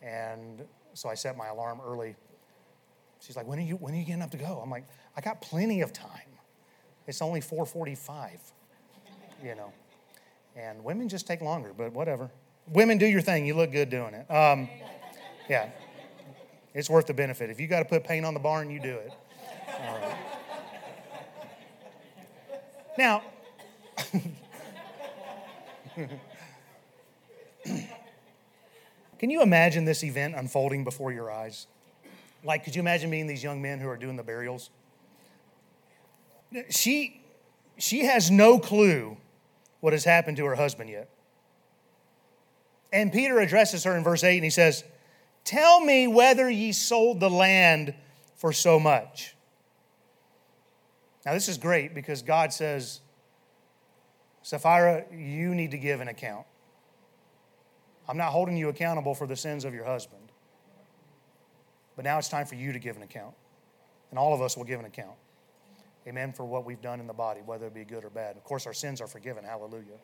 And 0.00 0.64
so 0.94 1.10
I 1.10 1.14
set 1.14 1.36
my 1.36 1.48
alarm 1.48 1.78
early. 1.86 2.16
She's 3.20 3.36
like, 3.36 3.46
when 3.46 3.58
are 3.58 3.62
you, 3.62 3.74
when 3.74 3.92
are 3.92 3.98
you 3.98 4.06
getting 4.06 4.22
up 4.22 4.30
to 4.30 4.38
go? 4.38 4.60
I'm 4.64 4.70
like, 4.70 4.86
I 5.14 5.20
got 5.20 5.42
plenty 5.42 5.82
of 5.82 5.92
time. 5.92 6.30
It's 7.06 7.20
only 7.20 7.42
445, 7.42 8.40
you 9.44 9.54
know. 9.56 9.74
And 10.56 10.82
women 10.82 11.06
just 11.06 11.26
take 11.26 11.42
longer, 11.42 11.74
but 11.76 11.92
whatever. 11.92 12.30
Women, 12.68 12.98
do 12.98 13.06
your 13.06 13.20
thing. 13.20 13.46
You 13.46 13.54
look 13.54 13.70
good 13.72 13.90
doing 13.90 14.14
it. 14.14 14.30
Um, 14.30 14.68
yeah. 15.48 15.70
It's 16.74 16.90
worth 16.90 17.06
the 17.06 17.14
benefit. 17.14 17.48
If 17.48 17.60
you 17.60 17.68
got 17.68 17.78
to 17.78 17.84
put 17.84 18.04
paint 18.04 18.26
on 18.26 18.34
the 18.34 18.40
barn, 18.40 18.70
you 18.70 18.80
do 18.80 18.96
it. 18.96 19.12
Now, 22.98 23.22
can 29.18 29.30
you 29.30 29.42
imagine 29.42 29.84
this 29.84 30.02
event 30.02 30.34
unfolding 30.34 30.82
before 30.82 31.12
your 31.12 31.30
eyes? 31.30 31.66
Like, 32.42 32.64
could 32.64 32.74
you 32.74 32.80
imagine 32.80 33.10
being 33.10 33.26
these 33.26 33.42
young 33.42 33.60
men 33.60 33.80
who 33.80 33.88
are 33.88 33.98
doing 33.98 34.16
the 34.16 34.22
burials? 34.22 34.70
She, 36.70 37.20
she 37.76 38.04
has 38.04 38.30
no 38.30 38.58
clue 38.58 39.18
what 39.80 39.92
has 39.92 40.04
happened 40.04 40.38
to 40.38 40.46
her 40.46 40.54
husband 40.54 40.88
yet. 40.88 41.10
And 42.92 43.12
Peter 43.12 43.38
addresses 43.40 43.84
her 43.84 43.96
in 43.96 44.04
verse 44.04 44.24
8 44.24 44.36
and 44.36 44.44
he 44.44 44.50
says, 44.50 44.84
Tell 45.44 45.80
me 45.80 46.06
whether 46.06 46.48
ye 46.48 46.72
sold 46.72 47.20
the 47.20 47.30
land 47.30 47.94
for 48.36 48.52
so 48.52 48.78
much. 48.78 49.34
Now, 51.24 51.34
this 51.34 51.48
is 51.48 51.58
great 51.58 51.94
because 51.94 52.22
God 52.22 52.52
says, 52.52 53.00
Sapphira, 54.42 55.04
you 55.12 55.54
need 55.54 55.72
to 55.72 55.78
give 55.78 56.00
an 56.00 56.08
account. 56.08 56.46
I'm 58.08 58.16
not 58.16 58.30
holding 58.30 58.56
you 58.56 58.68
accountable 58.68 59.14
for 59.14 59.26
the 59.26 59.34
sins 59.34 59.64
of 59.64 59.74
your 59.74 59.84
husband. 59.84 60.22
But 61.96 62.04
now 62.04 62.18
it's 62.18 62.28
time 62.28 62.46
for 62.46 62.54
you 62.54 62.72
to 62.72 62.78
give 62.78 62.96
an 62.96 63.02
account. 63.02 63.34
And 64.10 64.18
all 64.18 64.34
of 64.34 64.40
us 64.40 64.56
will 64.56 64.64
give 64.64 64.78
an 64.78 64.86
account. 64.86 65.16
Amen. 66.06 66.32
For 66.32 66.44
what 66.44 66.64
we've 66.64 66.80
done 66.80 67.00
in 67.00 67.08
the 67.08 67.12
body, 67.12 67.40
whether 67.44 67.66
it 67.66 67.74
be 67.74 67.84
good 67.84 68.04
or 68.04 68.10
bad. 68.10 68.36
Of 68.36 68.44
course, 68.44 68.66
our 68.66 68.74
sins 68.74 69.00
are 69.00 69.08
forgiven. 69.08 69.42
Hallelujah. 69.42 69.98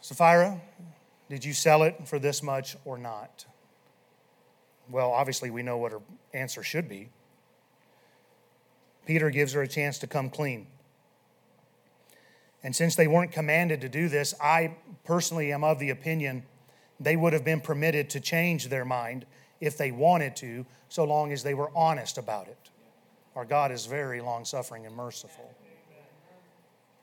Sapphira, 0.00 0.60
did 1.28 1.44
you 1.44 1.52
sell 1.52 1.82
it 1.82 2.06
for 2.06 2.18
this 2.18 2.42
much 2.42 2.76
or 2.84 2.96
not? 2.98 3.44
Well, 4.90 5.10
obviously, 5.10 5.50
we 5.50 5.62
know 5.62 5.76
what 5.76 5.92
her 5.92 6.00
answer 6.32 6.62
should 6.62 6.88
be. 6.88 7.10
Peter 9.06 9.30
gives 9.30 9.52
her 9.52 9.62
a 9.62 9.68
chance 9.68 9.98
to 9.98 10.06
come 10.06 10.30
clean. 10.30 10.66
And 12.62 12.74
since 12.74 12.96
they 12.96 13.06
weren't 13.06 13.32
commanded 13.32 13.80
to 13.82 13.88
do 13.88 14.08
this, 14.08 14.34
I 14.42 14.76
personally 15.04 15.52
am 15.52 15.64
of 15.64 15.78
the 15.78 15.90
opinion 15.90 16.44
they 17.00 17.16
would 17.16 17.32
have 17.32 17.44
been 17.44 17.60
permitted 17.60 18.10
to 18.10 18.20
change 18.20 18.68
their 18.68 18.84
mind 18.84 19.24
if 19.60 19.76
they 19.76 19.92
wanted 19.92 20.36
to, 20.36 20.66
so 20.88 21.04
long 21.04 21.32
as 21.32 21.42
they 21.42 21.54
were 21.54 21.70
honest 21.74 22.18
about 22.18 22.48
it. 22.48 22.70
Our 23.36 23.44
God 23.44 23.70
is 23.70 23.86
very 23.86 24.20
long 24.20 24.44
suffering 24.44 24.86
and 24.86 24.94
merciful. 24.94 25.54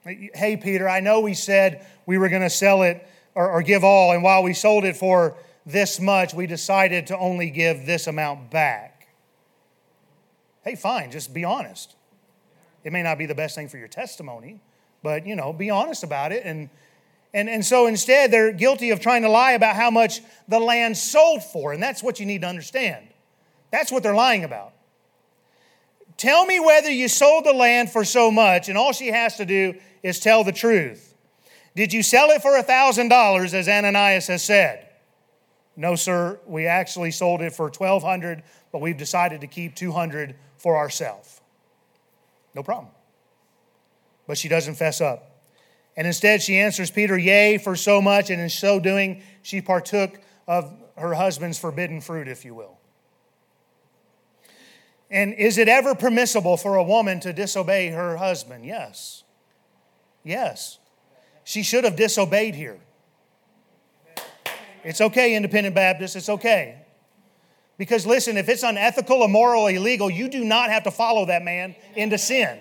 Hey, 0.06 0.56
Peter, 0.56 0.88
I 0.88 1.00
know 1.00 1.20
we 1.20 1.34
said 1.34 1.84
we 2.06 2.18
were 2.18 2.28
going 2.28 2.42
to 2.42 2.50
sell 2.50 2.82
it 2.82 3.06
or, 3.34 3.50
or, 3.50 3.62
give 3.62 3.84
all, 3.84 4.12
and 4.12 4.22
while 4.22 4.42
we 4.42 4.54
sold 4.54 4.84
it 4.84 4.96
for 4.96 5.36
this 5.66 6.00
much, 6.00 6.32
we 6.32 6.46
decided 6.46 7.08
to 7.08 7.18
only 7.18 7.50
give 7.50 7.84
this 7.84 8.06
amount 8.06 8.50
back. 8.50 9.08
Hey, 10.62 10.74
fine, 10.74 11.10
just 11.10 11.34
be 11.34 11.44
honest. 11.44 11.96
It 12.84 12.92
may 12.92 13.02
not 13.02 13.18
be 13.18 13.26
the 13.26 13.34
best 13.34 13.54
thing 13.54 13.68
for 13.68 13.76
your 13.76 13.88
testimony, 13.88 14.60
but 15.02 15.26
you 15.26 15.36
know, 15.36 15.52
be 15.52 15.70
honest 15.70 16.02
about 16.02 16.32
it 16.32 16.44
and 16.44 16.70
and, 17.36 17.50
and 17.50 17.62
so 17.62 17.86
instead, 17.86 18.30
they're 18.30 18.50
guilty 18.50 18.90
of 18.90 19.00
trying 19.00 19.20
to 19.20 19.28
lie 19.28 19.52
about 19.52 19.76
how 19.76 19.90
much 19.90 20.22
the 20.48 20.58
land 20.58 20.96
sold 20.96 21.42
for. 21.42 21.74
And 21.74 21.82
that's 21.82 22.02
what 22.02 22.18
you 22.18 22.24
need 22.24 22.40
to 22.40 22.46
understand. 22.46 23.06
That's 23.70 23.92
what 23.92 24.02
they're 24.02 24.14
lying 24.14 24.42
about. 24.42 24.72
Tell 26.16 26.46
me 26.46 26.60
whether 26.60 26.90
you 26.90 27.08
sold 27.08 27.44
the 27.44 27.52
land 27.52 27.90
for 27.90 28.04
so 28.04 28.30
much, 28.30 28.70
and 28.70 28.78
all 28.78 28.94
she 28.94 29.08
has 29.08 29.36
to 29.36 29.44
do 29.44 29.74
is 30.06 30.20
tell 30.20 30.44
the 30.44 30.52
truth. 30.52 31.14
Did 31.74 31.92
you 31.92 32.02
sell 32.02 32.30
it 32.30 32.42
for 32.42 32.56
a 32.56 32.64
$1,000 32.64 33.54
as 33.54 33.68
Ananias 33.68 34.28
has 34.28 34.42
said? 34.42 34.88
No, 35.76 35.94
sir. 35.94 36.40
We 36.46 36.66
actually 36.66 37.10
sold 37.10 37.42
it 37.42 37.52
for 37.52 37.66
1200 37.66 38.42
but 38.76 38.82
we've 38.82 38.98
decided 38.98 39.40
to 39.40 39.46
keep 39.46 39.74
200 39.74 40.34
for 40.58 40.76
ourselves. 40.76 41.40
No 42.54 42.62
problem. 42.62 42.92
But 44.26 44.36
she 44.36 44.48
doesn't 44.48 44.74
fess 44.74 45.00
up. 45.00 45.40
And 45.96 46.06
instead, 46.06 46.42
she 46.42 46.58
answers 46.58 46.90
Peter, 46.90 47.16
Yea, 47.16 47.56
for 47.56 47.74
so 47.74 48.02
much, 48.02 48.28
and 48.28 48.38
in 48.38 48.50
so 48.50 48.78
doing, 48.78 49.22
she 49.40 49.62
partook 49.62 50.20
of 50.46 50.70
her 50.98 51.14
husband's 51.14 51.58
forbidden 51.58 52.02
fruit, 52.02 52.28
if 52.28 52.44
you 52.44 52.54
will. 52.54 52.76
And 55.10 55.32
is 55.32 55.56
it 55.56 55.68
ever 55.68 55.94
permissible 55.94 56.58
for 56.58 56.76
a 56.76 56.82
woman 56.82 57.18
to 57.20 57.32
disobey 57.32 57.88
her 57.88 58.18
husband? 58.18 58.66
Yes. 58.66 59.24
Yes. 60.26 60.78
She 61.44 61.62
should 61.62 61.84
have 61.84 61.94
disobeyed 61.94 62.56
here. 62.56 62.78
It's 64.82 65.00
okay, 65.00 65.36
independent 65.36 65.74
Baptists, 65.74 66.16
it's 66.16 66.28
okay. 66.28 66.82
Because 67.78 68.04
listen, 68.04 68.36
if 68.36 68.48
it's 68.48 68.64
unethical, 68.64 69.24
immoral, 69.24 69.68
illegal, 69.68 70.10
you 70.10 70.28
do 70.28 70.44
not 70.44 70.70
have 70.70 70.82
to 70.84 70.90
follow 70.90 71.26
that 71.26 71.42
man 71.42 71.76
into 71.94 72.18
sin. 72.18 72.58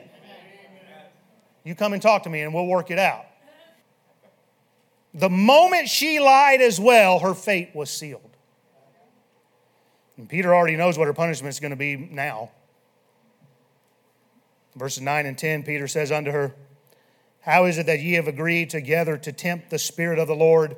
You 1.63 1.73
come 1.73 1.93
and 1.93 2.01
talk 2.01 2.23
to 2.23 2.30
me 2.30 2.41
and 2.41 2.54
we'll 2.54 2.67
work 2.67 2.91
it 2.91 2.99
out. 2.99 3.25
The 5.15 5.30
moment 5.30 5.89
she 5.89 6.19
lied 6.19 6.62
as 6.62 6.80
well, 6.80 7.19
her 7.19 7.34
fate 7.34 7.71
was 7.73 7.89
sealed. 7.89 8.21
And 10.17 10.30
Peter 10.30 10.54
already 10.54 10.75
knows 10.75 10.99
what 10.99 11.08
her 11.08 11.13
punishment 11.13 11.54
is 11.54 11.60
going 11.60 11.71
to 11.71 11.78
be 11.78 11.95
now. 11.95 12.51
Verses 14.75 15.01
9 15.01 15.25
and 15.25 15.38
10, 15.38 15.63
Peter 15.63 15.88
says 15.88 16.12
unto 16.12 16.32
her, 16.32 16.54
How 17.45 17.65
is 17.65 17.77
it 17.77 17.86
that 17.86 18.01
ye 18.01 18.13
have 18.13 18.27
agreed 18.27 18.71
together 18.71 19.19
to 19.19 19.31
tempt 19.31 19.69
the 19.69 19.77
Spirit 19.77 20.17
of 20.17 20.27
the 20.27 20.36
Lord? 20.36 20.77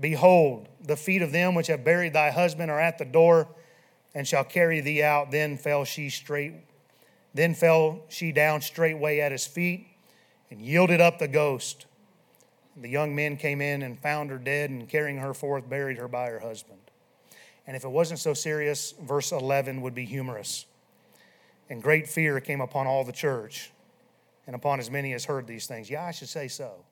Behold, 0.00 0.68
the 0.82 0.96
feet 0.96 1.22
of 1.22 1.30
them 1.30 1.54
which 1.54 1.68
have 1.68 1.84
buried 1.84 2.12
thy 2.12 2.32
husband 2.32 2.68
are 2.68 2.80
at 2.80 2.98
the 2.98 3.04
door, 3.04 3.46
and 4.12 4.26
shall 4.26 4.42
carry 4.42 4.80
thee 4.80 5.04
out. 5.04 5.30
Then 5.30 5.56
fell 5.56 5.84
she 5.84 6.10
straight, 6.10 6.54
then 7.32 7.54
fell 7.54 8.02
she 8.08 8.32
down 8.32 8.60
straightway 8.60 9.20
at 9.20 9.30
his 9.30 9.46
feet 9.46 9.86
and 10.50 10.60
yielded 10.60 11.00
up 11.00 11.20
the 11.20 11.28
ghost. 11.28 11.86
The 12.76 12.88
young 12.88 13.14
men 13.14 13.36
came 13.36 13.60
in 13.60 13.80
and 13.82 13.96
found 13.96 14.30
her 14.30 14.38
dead, 14.38 14.70
and 14.70 14.88
carrying 14.88 15.18
her 15.18 15.32
forth, 15.32 15.68
buried 15.68 15.98
her 15.98 16.08
by 16.08 16.28
her 16.28 16.40
husband. 16.40 16.80
And 17.68 17.76
if 17.76 17.84
it 17.84 17.90
wasn't 17.90 18.18
so 18.18 18.34
serious, 18.34 18.94
verse 19.00 19.30
11 19.30 19.80
would 19.80 19.94
be 19.94 20.06
humorous. 20.06 20.66
And 21.70 21.80
great 21.80 22.08
fear 22.08 22.40
came 22.40 22.60
upon 22.60 22.88
all 22.88 23.04
the 23.04 23.12
church 23.12 23.70
and 24.46 24.54
upon 24.56 24.80
as 24.80 24.90
many 24.90 25.12
as 25.12 25.24
heard 25.24 25.46
these 25.46 25.66
things. 25.66 25.88
Yeah, 25.88 26.04
I 26.04 26.10
should 26.10 26.28
say 26.28 26.48
so. 26.48 26.84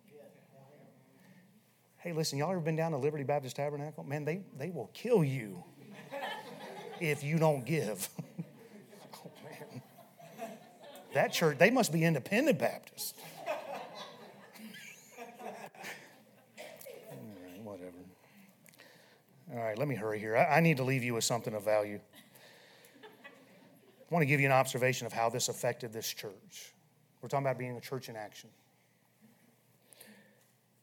Hey, 1.98 2.12
listen, 2.12 2.38
y'all 2.38 2.50
ever 2.50 2.60
been 2.60 2.74
down 2.74 2.90
to 2.92 2.96
Liberty 2.96 3.22
Baptist 3.22 3.54
Tabernacle? 3.56 4.02
Man, 4.02 4.24
they, 4.24 4.42
they 4.58 4.70
will 4.70 4.90
kill 4.92 5.22
you 5.22 5.62
if 7.00 7.22
you 7.22 7.38
don't 7.38 7.64
give. 7.64 8.08
oh, 9.14 9.30
man. 9.44 9.82
That 11.14 11.32
church, 11.32 11.58
they 11.58 11.70
must 11.70 11.92
be 11.92 12.04
independent 12.04 12.58
Baptist. 12.58 13.16
All 19.54 19.58
right, 19.58 19.76
let 19.76 19.86
me 19.86 19.94
hurry 19.94 20.18
here. 20.18 20.34
I, 20.34 20.56
I 20.56 20.60
need 20.60 20.78
to 20.78 20.82
leave 20.82 21.04
you 21.04 21.12
with 21.14 21.24
something 21.24 21.52
of 21.52 21.62
value. 21.62 22.00
I 23.04 24.14
want 24.14 24.22
to 24.22 24.26
give 24.26 24.40
you 24.40 24.46
an 24.46 24.52
observation 24.52 25.06
of 25.06 25.12
how 25.12 25.28
this 25.28 25.48
affected 25.48 25.92
this 25.92 26.08
church. 26.08 26.71
We're 27.22 27.28
talking 27.28 27.46
about 27.46 27.58
being 27.58 27.76
a 27.76 27.80
church 27.80 28.08
in 28.08 28.16
action. 28.16 28.50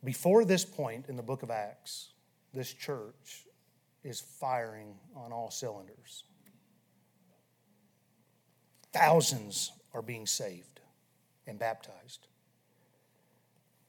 Before 0.03 0.45
this 0.45 0.63
point 0.63 1.09
in 1.09 1.17
the 1.17 1.21
book 1.21 1.43
of 1.43 1.51
Acts, 1.51 2.11
this 2.53 2.73
church 2.73 3.45
is 4.03 4.21
firing 4.21 4.95
on 5.15 5.33
all 5.33 5.51
cylinders. 5.51 6.23
Thousands 8.93 9.73
are 9.93 10.01
being 10.01 10.25
saved 10.25 10.79
and 11.45 11.59
baptized. 11.59 12.27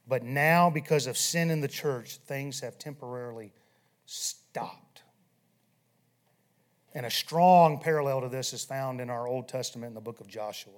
But 0.09 0.25
now, 0.25 0.71
because 0.71 1.07
of 1.07 1.17
sin 1.17 1.51
in 1.51 1.61
the 1.61 1.69
church, 1.69 2.17
things 2.17 2.61
have 2.61 2.79
temporarily 2.79 3.53
stopped. 4.07 5.03
And 6.93 7.07
a 7.07 7.11
strong 7.11 7.79
parallel 7.79 8.23
to 8.23 8.29
this 8.29 8.53
is 8.53 8.65
found 8.65 9.01
in 9.01 9.09
our 9.09 9.29
Old 9.29 9.47
Testament 9.47 9.91
in 9.91 9.95
the 9.95 10.01
book 10.01 10.19
of 10.19 10.27
Joshua. 10.27 10.73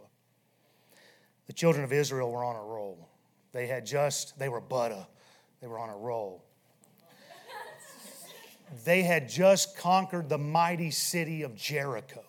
The 1.46 1.52
children 1.52 1.84
of 1.84 1.92
Israel 1.92 2.30
were 2.30 2.44
on 2.44 2.56
a 2.56 2.62
roll. 2.62 3.08
They 3.52 3.66
had 3.66 3.84
just, 3.84 4.38
they 4.38 4.48
were 4.48 4.60
butter, 4.60 5.06
they 5.60 5.66
were 5.66 5.78
on 5.78 5.90
a 5.90 5.96
roll. 5.96 6.44
They 8.84 9.02
had 9.02 9.28
just 9.28 9.76
conquered 9.76 10.28
the 10.28 10.38
mighty 10.38 10.90
city 10.90 11.42
of 11.42 11.54
Jericho. 11.54 12.24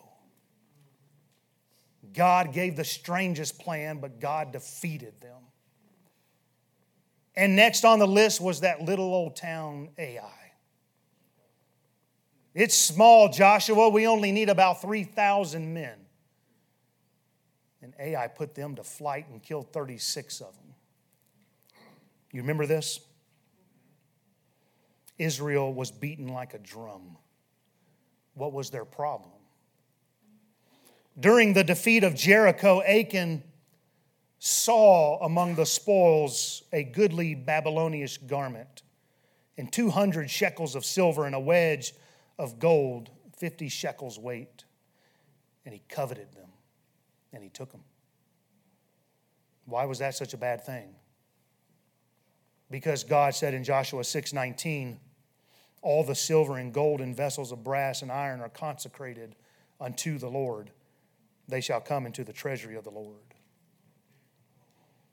God 2.12 2.52
gave 2.52 2.76
the 2.76 2.84
strangest 2.84 3.58
plan, 3.58 3.98
but 3.98 4.20
God 4.20 4.52
defeated 4.52 5.14
them. 5.20 5.42
And 7.34 7.56
next 7.56 7.84
on 7.84 7.98
the 7.98 8.06
list 8.06 8.40
was 8.40 8.60
that 8.60 8.82
little 8.82 9.12
old 9.12 9.36
town, 9.36 9.88
Ai. 9.98 10.52
It's 12.54 12.76
small, 12.76 13.30
Joshua. 13.30 13.88
We 13.88 14.06
only 14.06 14.30
need 14.30 14.48
about 14.48 14.80
3,000 14.80 15.74
men. 15.74 16.03
Ai 17.98 18.28
put 18.28 18.54
them 18.54 18.76
to 18.76 18.82
flight 18.82 19.26
and 19.30 19.42
killed 19.42 19.72
36 19.72 20.40
of 20.40 20.54
them. 20.54 20.74
You 22.32 22.40
remember 22.40 22.66
this? 22.66 23.00
Israel 25.18 25.72
was 25.72 25.90
beaten 25.90 26.28
like 26.28 26.54
a 26.54 26.58
drum. 26.58 27.16
What 28.34 28.52
was 28.52 28.70
their 28.70 28.84
problem? 28.84 29.30
During 31.18 31.52
the 31.52 31.62
defeat 31.62 32.02
of 32.02 32.16
Jericho, 32.16 32.82
Achan 32.82 33.44
saw 34.40 35.24
among 35.24 35.54
the 35.54 35.64
spoils 35.64 36.64
a 36.72 36.82
goodly 36.82 37.34
Babylonish 37.34 38.18
garment, 38.18 38.82
and 39.56 39.72
200 39.72 40.28
shekels 40.28 40.74
of 40.74 40.84
silver, 40.84 41.24
and 41.24 41.34
a 41.34 41.40
wedge 41.40 41.94
of 42.38 42.58
gold, 42.58 43.10
50 43.38 43.68
shekels 43.68 44.18
weight. 44.18 44.64
And 45.64 45.72
he 45.72 45.80
coveted 45.88 46.32
them, 46.32 46.50
and 47.34 47.42
he 47.42 47.50
took 47.50 47.72
them. 47.72 47.82
Why 49.66 49.84
was 49.84 49.98
that 49.98 50.14
such 50.14 50.34
a 50.34 50.38
bad 50.38 50.64
thing? 50.64 50.94
Because 52.70 53.04
God 53.04 53.34
said 53.34 53.54
in 53.54 53.64
Joshua 53.64 54.02
6:19, 54.02 54.98
all 55.82 56.02
the 56.02 56.14
silver 56.14 56.56
and 56.56 56.72
gold 56.72 57.00
and 57.00 57.14
vessels 57.14 57.52
of 57.52 57.62
brass 57.62 58.00
and 58.00 58.10
iron 58.10 58.40
are 58.40 58.48
consecrated 58.48 59.36
unto 59.80 60.18
the 60.18 60.30
Lord. 60.30 60.70
They 61.46 61.60
shall 61.60 61.80
come 61.80 62.06
into 62.06 62.24
the 62.24 62.32
treasury 62.32 62.74
of 62.74 62.84
the 62.84 62.90
Lord. 62.90 63.34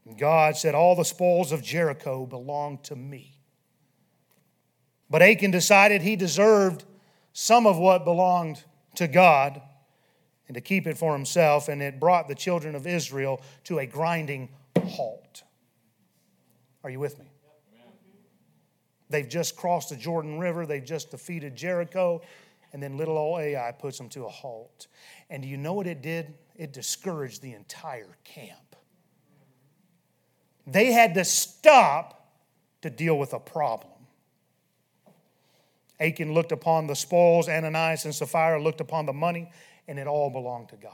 And 0.06 0.18
God 0.18 0.56
said, 0.56 0.74
All 0.74 0.96
the 0.96 1.04
spoils 1.04 1.52
of 1.52 1.62
Jericho 1.62 2.26
belong 2.26 2.78
to 2.84 2.96
me. 2.96 3.38
But 5.10 5.22
Achan 5.22 5.52
decided 5.52 6.02
he 6.02 6.16
deserved 6.16 6.86
some 7.34 7.68
of 7.68 7.78
what 7.78 8.06
belonged 8.06 8.64
to 8.96 9.08
God 9.08 9.62
and 10.52 10.56
to 10.56 10.60
keep 10.60 10.86
it 10.86 10.98
for 10.98 11.14
himself, 11.14 11.70
and 11.70 11.82
it 11.82 11.98
brought 11.98 12.28
the 12.28 12.36
children 12.36 12.76
of 12.76 12.86
Israel 12.86 13.40
to 13.64 13.80
a 13.80 13.86
grinding 13.86 14.50
halt. 14.86 15.44
Are 16.84 16.90
you 16.90 17.00
with 17.00 17.18
me? 17.18 17.32
They've 19.10 19.30
just 19.30 19.56
crossed 19.56 19.92
the 19.92 19.96
Jordan 19.96 20.40
River, 20.40 20.66
they've 20.66 20.84
just 20.84 21.10
defeated 21.10 21.56
Jericho, 21.56 22.22
and 22.74 22.84
then 22.84 22.98
little 22.98 23.18
old 23.18 23.40
Ai 23.40 23.72
puts 23.72 23.98
them 23.98 24.10
to 24.10 24.26
a 24.26 24.30
halt. 24.30 24.88
And 25.30 25.42
do 25.42 25.48
you 25.48 25.56
know 25.56 25.72
what 25.72 25.88
it 25.88 26.02
did? 26.02 26.34
It 26.58 26.74
discouraged 26.74 27.42
the 27.42 27.54
entire 27.54 28.18
camp. 28.26 28.76
They 30.68 30.92
had 30.92 31.14
to 31.14 31.24
stop 31.24 32.30
to 32.82 32.90
deal 32.90 33.18
with 33.18 33.32
a 33.34 33.40
problem. 33.40 33.94
Achan 36.02 36.34
looked 36.34 36.52
upon 36.52 36.88
the 36.88 36.96
spoils, 36.96 37.48
Ananias 37.48 38.04
and 38.04 38.14
Sapphira 38.14 38.62
looked 38.62 38.82
upon 38.82 39.06
the 39.06 39.14
money, 39.14 39.50
and 39.88 40.00
it 40.00 40.08
all 40.08 40.30
belonged 40.30 40.70
to 40.70 40.76
God. 40.76 40.94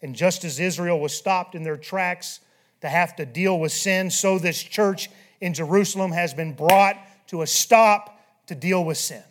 And 0.00 0.14
just 0.14 0.44
as 0.44 0.60
Israel 0.60 1.00
was 1.00 1.12
stopped 1.12 1.54
in 1.54 1.64
their 1.64 1.76
tracks 1.76 2.40
to 2.80 2.88
have 2.88 3.16
to 3.16 3.26
deal 3.26 3.58
with 3.58 3.72
sin, 3.72 4.10
so 4.10 4.38
this 4.38 4.62
church 4.62 5.10
in 5.40 5.54
Jerusalem 5.54 6.12
has 6.12 6.34
been 6.34 6.52
brought 6.52 6.96
to 7.28 7.42
a 7.42 7.46
stop 7.46 8.20
to 8.46 8.54
deal 8.54 8.84
with 8.84 8.98
sin. 8.98 9.22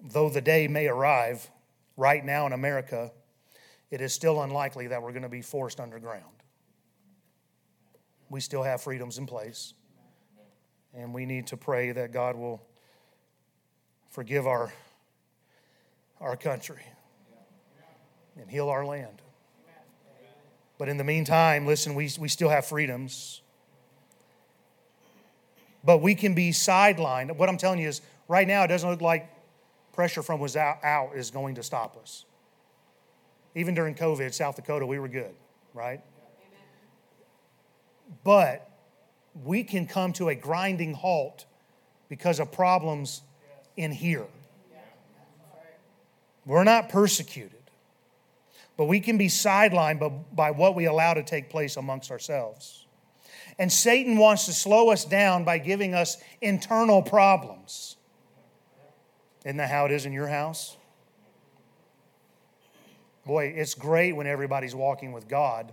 Though 0.00 0.30
the 0.30 0.40
day 0.40 0.68
may 0.68 0.88
arrive 0.88 1.48
right 1.96 2.24
now 2.24 2.46
in 2.46 2.52
America, 2.52 3.12
it 3.90 4.00
is 4.00 4.12
still 4.12 4.42
unlikely 4.42 4.88
that 4.88 5.02
we're 5.02 5.12
going 5.12 5.22
to 5.22 5.28
be 5.28 5.42
forced 5.42 5.80
underground. 5.80 6.24
We 8.28 8.40
still 8.40 8.62
have 8.62 8.82
freedoms 8.82 9.18
in 9.18 9.26
place, 9.26 9.74
and 10.94 11.14
we 11.14 11.26
need 11.26 11.46
to 11.48 11.56
pray 11.56 11.92
that 11.92 12.12
God 12.12 12.36
will 12.36 12.60
forgive 14.08 14.46
our, 14.46 14.72
our 16.20 16.36
country 16.36 16.82
and 18.40 18.50
heal 18.50 18.68
our 18.68 18.84
land. 18.84 19.22
But 20.78 20.88
in 20.88 20.96
the 20.96 21.04
meantime, 21.04 21.66
listen, 21.66 21.94
we, 21.94 22.10
we 22.18 22.28
still 22.28 22.48
have 22.48 22.66
freedoms. 22.66 23.40
But 25.82 25.98
we 25.98 26.14
can 26.14 26.34
be 26.34 26.50
sidelined. 26.50 27.34
What 27.36 27.48
I'm 27.48 27.56
telling 27.56 27.78
you 27.78 27.88
is, 27.88 28.02
right 28.28 28.46
now, 28.46 28.64
it 28.64 28.68
doesn't 28.68 28.88
look 28.88 29.00
like 29.00 29.30
pressure 29.92 30.22
from 30.22 30.40
without 30.40 30.84
out 30.84 31.12
is 31.14 31.30
going 31.30 31.54
to 31.54 31.62
stop 31.62 31.96
us. 31.96 32.24
Even 33.54 33.74
during 33.74 33.94
COVID, 33.94 34.34
South 34.34 34.56
Dakota, 34.56 34.84
we 34.84 34.98
were 34.98 35.08
good, 35.08 35.34
right? 35.72 36.00
But 38.22 38.68
we 39.44 39.64
can 39.64 39.86
come 39.86 40.12
to 40.14 40.28
a 40.28 40.34
grinding 40.34 40.92
halt 40.92 41.46
because 42.08 42.38
of 42.38 42.52
problems 42.52 43.22
in 43.76 43.92
here. 43.92 44.26
We're 46.46 46.64
not 46.64 46.88
persecuted, 46.88 47.52
but 48.76 48.84
we 48.84 49.00
can 49.00 49.18
be 49.18 49.26
sidelined 49.26 50.24
by 50.32 50.52
what 50.52 50.76
we 50.76 50.84
allow 50.86 51.14
to 51.14 51.24
take 51.24 51.50
place 51.50 51.76
amongst 51.76 52.10
ourselves. 52.10 52.86
And 53.58 53.72
Satan 53.72 54.16
wants 54.16 54.46
to 54.46 54.52
slow 54.52 54.90
us 54.90 55.04
down 55.04 55.44
by 55.44 55.58
giving 55.58 55.92
us 55.92 56.18
internal 56.40 57.02
problems. 57.02 57.96
Isn't 59.44 59.56
that 59.56 59.70
how 59.70 59.86
it 59.86 59.92
is 59.92 60.06
in 60.06 60.12
your 60.12 60.28
house? 60.28 60.76
Boy, 63.24 63.54
it's 63.56 63.74
great 63.74 64.14
when 64.14 64.28
everybody's 64.28 64.74
walking 64.74 65.12
with 65.12 65.26
God, 65.26 65.72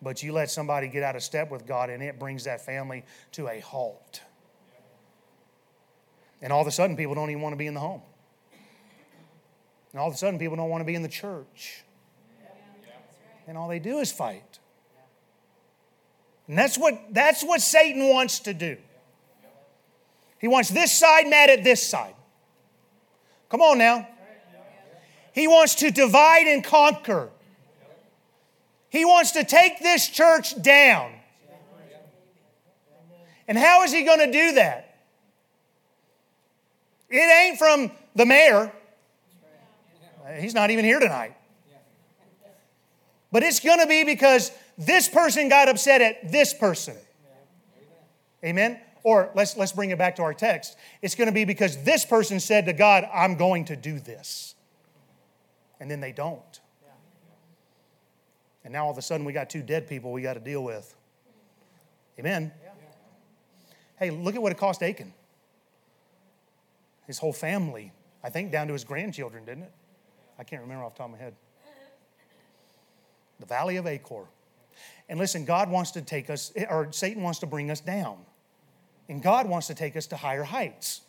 but 0.00 0.22
you 0.22 0.32
let 0.32 0.50
somebody 0.50 0.88
get 0.88 1.02
out 1.02 1.14
of 1.14 1.22
step 1.22 1.50
with 1.50 1.66
God 1.66 1.90
and 1.90 2.02
it 2.02 2.18
brings 2.18 2.44
that 2.44 2.64
family 2.64 3.04
to 3.32 3.48
a 3.48 3.60
halt. 3.60 4.22
And 6.40 6.52
all 6.52 6.62
of 6.62 6.66
a 6.66 6.70
sudden, 6.70 6.96
people 6.96 7.14
don't 7.14 7.28
even 7.30 7.42
want 7.42 7.52
to 7.52 7.58
be 7.58 7.66
in 7.66 7.74
the 7.74 7.80
home. 7.80 8.02
And 9.96 10.02
all 10.02 10.08
of 10.08 10.14
a 10.14 10.18
sudden, 10.18 10.38
people 10.38 10.58
don't 10.58 10.68
want 10.68 10.82
to 10.82 10.84
be 10.84 10.94
in 10.94 11.00
the 11.00 11.08
church. 11.08 11.82
And 13.46 13.56
all 13.56 13.66
they 13.66 13.78
do 13.78 13.96
is 14.00 14.12
fight. 14.12 14.58
And 16.46 16.58
that's 16.58 16.76
what, 16.76 17.00
that's 17.12 17.42
what 17.42 17.62
Satan 17.62 18.06
wants 18.10 18.40
to 18.40 18.52
do. 18.52 18.76
He 20.38 20.48
wants 20.48 20.68
this 20.68 20.92
side 20.92 21.28
mad 21.28 21.48
at 21.48 21.64
this 21.64 21.82
side. 21.82 22.14
Come 23.48 23.62
on 23.62 23.78
now. 23.78 24.06
He 25.32 25.48
wants 25.48 25.76
to 25.76 25.90
divide 25.90 26.46
and 26.46 26.62
conquer. 26.62 27.30
He 28.90 29.06
wants 29.06 29.30
to 29.30 29.44
take 29.44 29.80
this 29.80 30.10
church 30.10 30.60
down. 30.60 31.14
And 33.48 33.56
how 33.56 33.82
is 33.84 33.94
he 33.94 34.02
going 34.02 34.18
to 34.18 34.30
do 34.30 34.52
that? 34.56 34.98
It 37.08 37.16
ain't 37.16 37.58
from 37.58 37.90
the 38.14 38.26
mayor. 38.26 38.70
He's 40.38 40.54
not 40.54 40.70
even 40.70 40.84
here 40.84 40.98
tonight. 40.98 41.36
But 43.32 43.42
it's 43.42 43.60
going 43.60 43.80
to 43.80 43.86
be 43.86 44.04
because 44.04 44.50
this 44.78 45.08
person 45.08 45.48
got 45.48 45.68
upset 45.68 46.00
at 46.00 46.30
this 46.30 46.54
person. 46.54 46.96
Amen? 48.44 48.80
Or 49.02 49.30
let's, 49.34 49.56
let's 49.56 49.72
bring 49.72 49.90
it 49.90 49.98
back 49.98 50.16
to 50.16 50.22
our 50.22 50.34
text. 50.34 50.76
It's 51.02 51.14
going 51.14 51.26
to 51.26 51.32
be 51.32 51.44
because 51.44 51.82
this 51.84 52.04
person 52.04 52.40
said 52.40 52.66
to 52.66 52.72
God, 52.72 53.08
I'm 53.12 53.36
going 53.36 53.66
to 53.66 53.76
do 53.76 54.00
this. 54.00 54.54
And 55.80 55.90
then 55.90 56.00
they 56.00 56.12
don't. 56.12 56.60
And 58.64 58.72
now 58.72 58.86
all 58.86 58.90
of 58.90 58.98
a 58.98 59.02
sudden 59.02 59.24
we 59.24 59.32
got 59.32 59.48
two 59.48 59.62
dead 59.62 59.86
people 59.88 60.12
we 60.12 60.22
got 60.22 60.34
to 60.34 60.40
deal 60.40 60.64
with. 60.64 60.94
Amen? 62.18 62.50
Hey, 63.98 64.10
look 64.10 64.34
at 64.34 64.42
what 64.42 64.52
it 64.52 64.58
cost 64.58 64.82
Achan. 64.82 65.12
His 67.06 67.18
whole 67.18 67.32
family, 67.32 67.92
I 68.24 68.30
think 68.30 68.50
down 68.50 68.66
to 68.66 68.72
his 68.72 68.84
grandchildren, 68.84 69.44
didn't 69.44 69.64
it? 69.64 69.72
I 70.38 70.44
can't 70.44 70.62
remember 70.62 70.84
off 70.84 70.94
the 70.94 70.98
top 70.98 71.06
of 71.06 71.12
my 71.12 71.18
head. 71.18 71.34
The 73.40 73.46
Valley 73.46 73.76
of 73.76 73.86
Achor. 73.86 74.24
And 75.08 75.18
listen, 75.18 75.44
God 75.44 75.70
wants 75.70 75.92
to 75.92 76.02
take 76.02 76.30
us, 76.30 76.52
or 76.68 76.88
Satan 76.90 77.22
wants 77.22 77.38
to 77.40 77.46
bring 77.46 77.70
us 77.70 77.80
down. 77.80 78.18
And 79.08 79.22
God 79.22 79.48
wants 79.48 79.68
to 79.68 79.74
take 79.74 79.96
us 79.96 80.06
to 80.08 80.16
higher 80.16 80.42
heights. 80.42 81.02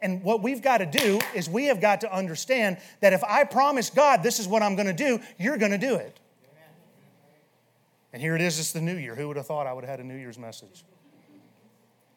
And 0.00 0.22
what 0.22 0.42
we've 0.42 0.62
got 0.62 0.78
to 0.78 0.86
do 0.86 1.20
is 1.34 1.50
we 1.50 1.66
have 1.66 1.80
got 1.80 2.02
to 2.02 2.14
understand 2.14 2.78
that 3.00 3.12
if 3.12 3.24
I 3.24 3.44
promise 3.44 3.90
God 3.90 4.22
this 4.22 4.38
is 4.38 4.46
what 4.46 4.62
I'm 4.62 4.76
going 4.76 4.86
to 4.86 4.92
do, 4.92 5.20
you're 5.38 5.58
going 5.58 5.72
to 5.72 5.78
do 5.78 5.96
it. 5.96 6.20
And 8.12 8.22
here 8.22 8.34
it 8.34 8.40
is, 8.40 8.58
it's 8.58 8.72
the 8.72 8.80
new 8.80 8.96
year. 8.96 9.14
Who 9.14 9.28
would 9.28 9.36
have 9.36 9.46
thought 9.46 9.66
I 9.66 9.72
would 9.72 9.84
have 9.84 9.90
had 9.90 10.00
a 10.00 10.04
New 10.04 10.16
Year's 10.16 10.38
message? 10.38 10.84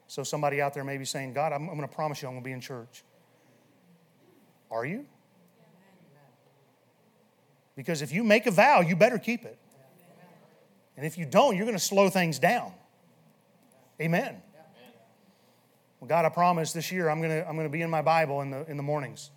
So 0.08 0.24
somebody 0.24 0.62
out 0.62 0.74
there 0.74 0.84
may 0.84 0.98
be 0.98 1.06
saying, 1.06 1.34
God, 1.34 1.54
I'm, 1.54 1.70
I'm 1.70 1.76
going 1.76 1.88
to 1.88 1.94
promise 1.94 2.22
you 2.22 2.28
I'm 2.28 2.36
going 2.36 2.44
to 2.44 2.48
be 2.48 2.54
in 2.54 2.62
church. 2.62 3.04
Are 4.70 4.86
you? 4.86 5.06
Because 7.76 8.02
if 8.02 8.12
you 8.12 8.24
make 8.24 8.46
a 8.48 8.52
vow, 8.52 8.82
you 8.82 8.96
better 8.96 9.18
keep 9.18 9.46
it. 9.46 9.58
And 10.98 11.06
if 11.06 11.18
you 11.18 11.26
don't, 11.26 11.56
you're 11.56 11.66
going 11.66 11.78
to 11.78 11.84
slow 11.84 12.10
things 12.10 12.38
down. 12.38 12.74
Amen. 14.00 14.42
Well, 16.00 16.08
God, 16.08 16.26
I 16.26 16.30
promise 16.30 16.74
this 16.74 16.92
year 16.92 17.10
I'm 17.10 17.22
going 17.22 17.32
to, 17.32 17.48
I'm 17.48 17.56
going 17.56 17.68
to 17.68 17.72
be 17.72 17.82
in 17.82 17.90
my 17.90 18.02
Bible 18.02 18.42
in 18.42 18.50
the, 18.50 18.70
in 18.70 18.76
the 18.76 18.84
mornings. 18.84 19.30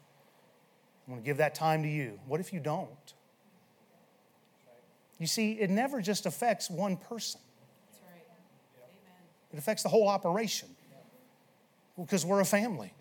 I'm 1.07 1.15
going 1.15 1.23
to 1.23 1.27
give 1.27 1.37
that 1.37 1.55
time 1.55 1.83
to 1.83 1.89
you. 1.89 2.19
What 2.27 2.41
if 2.41 2.53
you 2.53 2.61
don't? 2.61 2.91
You 5.19 5.27
see, 5.27 5.53
it 5.53 5.71
never 5.71 6.01
just 6.01 6.27
affects 6.27 6.69
one 6.71 6.97
person, 6.97 7.41
it 9.53 9.59
affects 9.59 9.83
the 9.83 9.89
whole 9.89 10.09
operation. 10.09 10.69
Because 11.97 12.27
we're 12.27 12.41
a 12.41 12.45
family. 12.45 12.93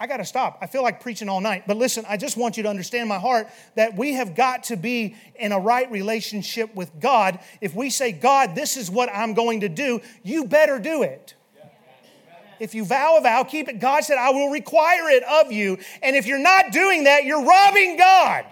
I 0.00 0.06
got 0.06 0.18
to 0.18 0.24
stop. 0.24 0.58
I 0.60 0.66
feel 0.66 0.82
like 0.82 1.00
preaching 1.00 1.28
all 1.28 1.40
night. 1.40 1.64
But 1.66 1.76
listen, 1.76 2.04
I 2.08 2.16
just 2.16 2.36
want 2.36 2.56
you 2.56 2.62
to 2.62 2.68
understand 2.68 3.08
my 3.08 3.18
heart 3.18 3.48
that 3.74 3.96
we 3.96 4.14
have 4.14 4.36
got 4.36 4.64
to 4.64 4.76
be 4.76 5.16
in 5.34 5.50
a 5.50 5.58
right 5.58 5.90
relationship 5.90 6.72
with 6.74 7.00
God. 7.00 7.40
If 7.60 7.74
we 7.74 7.90
say, 7.90 8.12
God, 8.12 8.54
this 8.54 8.76
is 8.76 8.90
what 8.90 9.08
I'm 9.12 9.34
going 9.34 9.60
to 9.60 9.68
do, 9.68 10.00
you 10.22 10.44
better 10.44 10.78
do 10.78 11.02
it. 11.02 11.34
If 12.60 12.74
you 12.74 12.84
vow 12.84 13.18
a 13.18 13.20
vow, 13.20 13.44
keep 13.44 13.68
it. 13.68 13.80
God 13.80 14.04
said, 14.04 14.18
I 14.18 14.30
will 14.30 14.50
require 14.50 15.08
it 15.10 15.22
of 15.22 15.52
you. 15.52 15.78
And 16.02 16.16
if 16.16 16.26
you're 16.26 16.38
not 16.38 16.72
doing 16.72 17.04
that, 17.04 17.24
you're 17.24 17.44
robbing 17.44 17.96
God. 17.96 18.44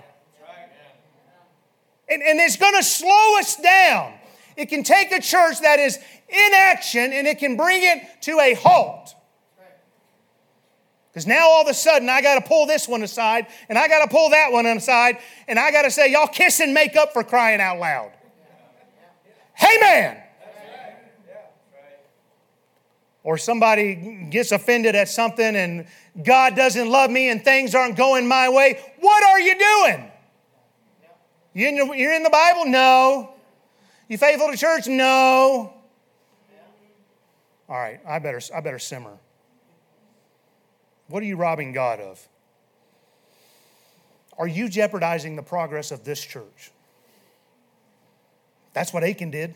And, 2.09 2.22
and 2.22 2.38
it's 2.38 2.57
going 2.57 2.76
to 2.76 2.84
slow 2.84 3.38
us 3.38 3.57
down. 3.57 4.14
It 4.57 4.66
can 4.66 4.84
take 4.84 5.11
a 5.11 5.20
church 5.20 5.61
that 5.61 5.80
is 5.80 5.99
in 6.28 6.51
action 6.55 7.12
and 7.12 7.26
it 7.26 7.38
can 7.38 7.57
bring 7.57 7.82
it 7.82 8.22
to 8.22 8.38
a 8.38 8.55
halt. 8.55 9.16
Because 11.17 11.27
now 11.27 11.49
all 11.49 11.62
of 11.62 11.67
a 11.67 11.73
sudden 11.73 12.11
I 12.11 12.21
got 12.21 12.35
to 12.35 12.47
pull 12.47 12.67
this 12.67 12.87
one 12.87 13.03
aside 13.03 13.47
and 13.71 13.79
I 13.79 13.89
got 13.89 14.05
to 14.05 14.14
pull 14.14 14.29
that 14.29 14.53
one 14.53 14.67
aside 14.67 15.17
and 15.49 15.59
I 15.59 15.71
got 15.71 15.83
to 15.83 15.91
say, 15.91 16.12
y'all 16.12 16.27
kiss 16.27 16.61
and 16.61 16.75
make 16.75 16.95
up 16.95 17.14
for 17.14 17.25
crying 17.25 17.59
out 17.59 17.79
loud. 17.79 18.12
Hey, 19.55 19.79
man. 19.81 20.23
Or 23.23 23.39
somebody 23.39 24.27
gets 24.29 24.53
offended 24.53 24.95
at 24.95 25.09
something 25.09 25.57
and 25.57 25.87
God 26.23 26.55
doesn't 26.55 26.91
love 26.91 27.11
me 27.11 27.31
and 27.31 27.43
things 27.43 27.75
aren't 27.75 27.97
going 27.97 28.29
my 28.29 28.51
way. 28.51 28.79
What 29.01 29.25
are 29.25 29.41
you 29.41 29.59
doing? 29.59 30.11
You 31.55 31.95
you're 31.95 32.12
in 32.12 32.25
the 32.25 32.31
Bible? 32.31 32.67
No. 32.67 33.33
You 34.07 34.19
faithful 34.19 34.51
to 34.51 34.57
church? 34.59 34.87
No. 34.87 35.73
All 37.71 37.77
right, 37.79 38.01
I 38.07 38.19
better, 38.19 38.43
I 38.55 38.61
better 38.61 38.79
simmer. 38.79 39.19
What 41.09 41.23
are 41.23 41.27
you 41.27 41.37
robbing 41.37 41.73
God 41.73 42.01
of? 42.01 42.27
Are 44.39 44.47
you 44.47 44.69
jeopardizing 44.69 45.37
the 45.37 45.43
progress 45.43 45.91
of 45.91 46.05
this 46.05 46.21
church? 46.21 46.71
That's 48.73 48.93
what 48.93 49.03
Achan 49.03 49.31
did. 49.31 49.55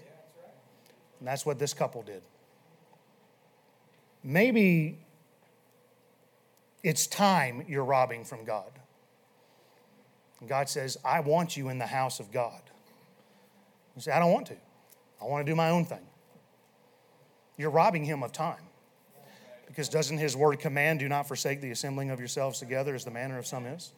And 1.19 1.29
that's 1.29 1.45
what 1.45 1.59
this 1.59 1.75
couple 1.75 2.03
did. 2.03 2.23
Maybe 4.23 4.99
it's 6.83 7.07
time 7.07 7.65
you're 7.69 7.85
robbing 7.85 8.25
from 8.25 8.45
God. 8.45 8.71
God 10.47 10.69
says, 10.71 10.97
I 11.05 11.21
want 11.21 11.57
you 11.57 11.69
in 11.69 11.79
the 11.79 11.87
house 11.87 12.21
of 12.21 12.33
God. 12.33 12.63
You 13.95 14.01
say, 14.01 14.13
I 14.13 14.19
don't 14.19 14.33
want 14.33 14.47
to. 14.47 14.57
I 15.21 15.27
want 15.27 15.45
to 15.45 15.53
do 15.53 15.55
my 15.55 15.69
own 15.69 15.85
thing. 15.85 16.07
You're 17.59 17.71
robbing 17.71 18.05
him 18.05 18.23
of 18.23 18.33
time. 18.33 18.63
Because 19.71 19.89
doesn't 19.89 20.19
his 20.19 20.37
word 20.37 20.59
command, 20.59 20.99
do 20.99 21.09
not 21.09 21.29
forsake 21.29 21.61
the 21.61 21.71
assembling 21.71 22.11
of 22.11 22.19
yourselves 22.19 22.59
together 22.59 22.93
as 22.93 23.05
the 23.05 23.11
manner 23.13 23.39
of 23.39 23.47
some 23.47 23.67
is? 23.67 23.93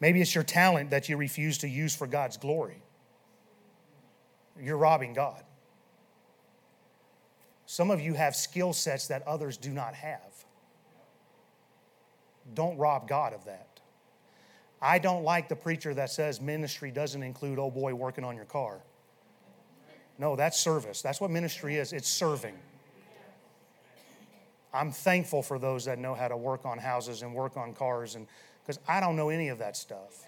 Maybe 0.00 0.22
it's 0.22 0.34
your 0.34 0.42
talent 0.42 0.88
that 0.88 1.10
you 1.10 1.18
refuse 1.18 1.58
to 1.58 1.68
use 1.68 1.94
for 1.94 2.06
God's 2.06 2.38
glory. 2.38 2.82
You're 4.58 4.78
robbing 4.78 5.12
God. 5.12 5.42
Some 7.66 7.90
of 7.90 8.00
you 8.00 8.14
have 8.14 8.34
skill 8.34 8.72
sets 8.72 9.08
that 9.08 9.26
others 9.28 9.58
do 9.58 9.70
not 9.70 9.94
have. 9.94 10.44
Don't 12.54 12.78
rob 12.78 13.06
God 13.06 13.34
of 13.34 13.44
that. 13.44 13.80
I 14.80 14.98
don't 14.98 15.24
like 15.24 15.50
the 15.50 15.56
preacher 15.56 15.92
that 15.92 16.10
says 16.10 16.40
ministry 16.40 16.90
doesn't 16.90 17.22
include, 17.22 17.58
oh 17.58 17.70
boy, 17.70 17.94
working 17.94 18.24
on 18.24 18.34
your 18.34 18.46
car. 18.46 18.80
No, 20.18 20.36
that's 20.36 20.58
service. 20.58 21.02
That's 21.02 21.20
what 21.20 21.30
ministry 21.30 21.76
is 21.76 21.92
it's 21.92 22.08
serving. 22.08 22.54
I'm 24.72 24.92
thankful 24.92 25.42
for 25.42 25.58
those 25.58 25.86
that 25.86 25.98
know 25.98 26.14
how 26.14 26.28
to 26.28 26.36
work 26.36 26.64
on 26.64 26.78
houses 26.78 27.22
and 27.22 27.34
work 27.34 27.56
on 27.56 27.74
cars, 27.74 28.14
and 28.14 28.26
because 28.62 28.78
I 28.86 29.00
don't 29.00 29.16
know 29.16 29.28
any 29.28 29.48
of 29.48 29.58
that 29.58 29.76
stuff. 29.76 30.26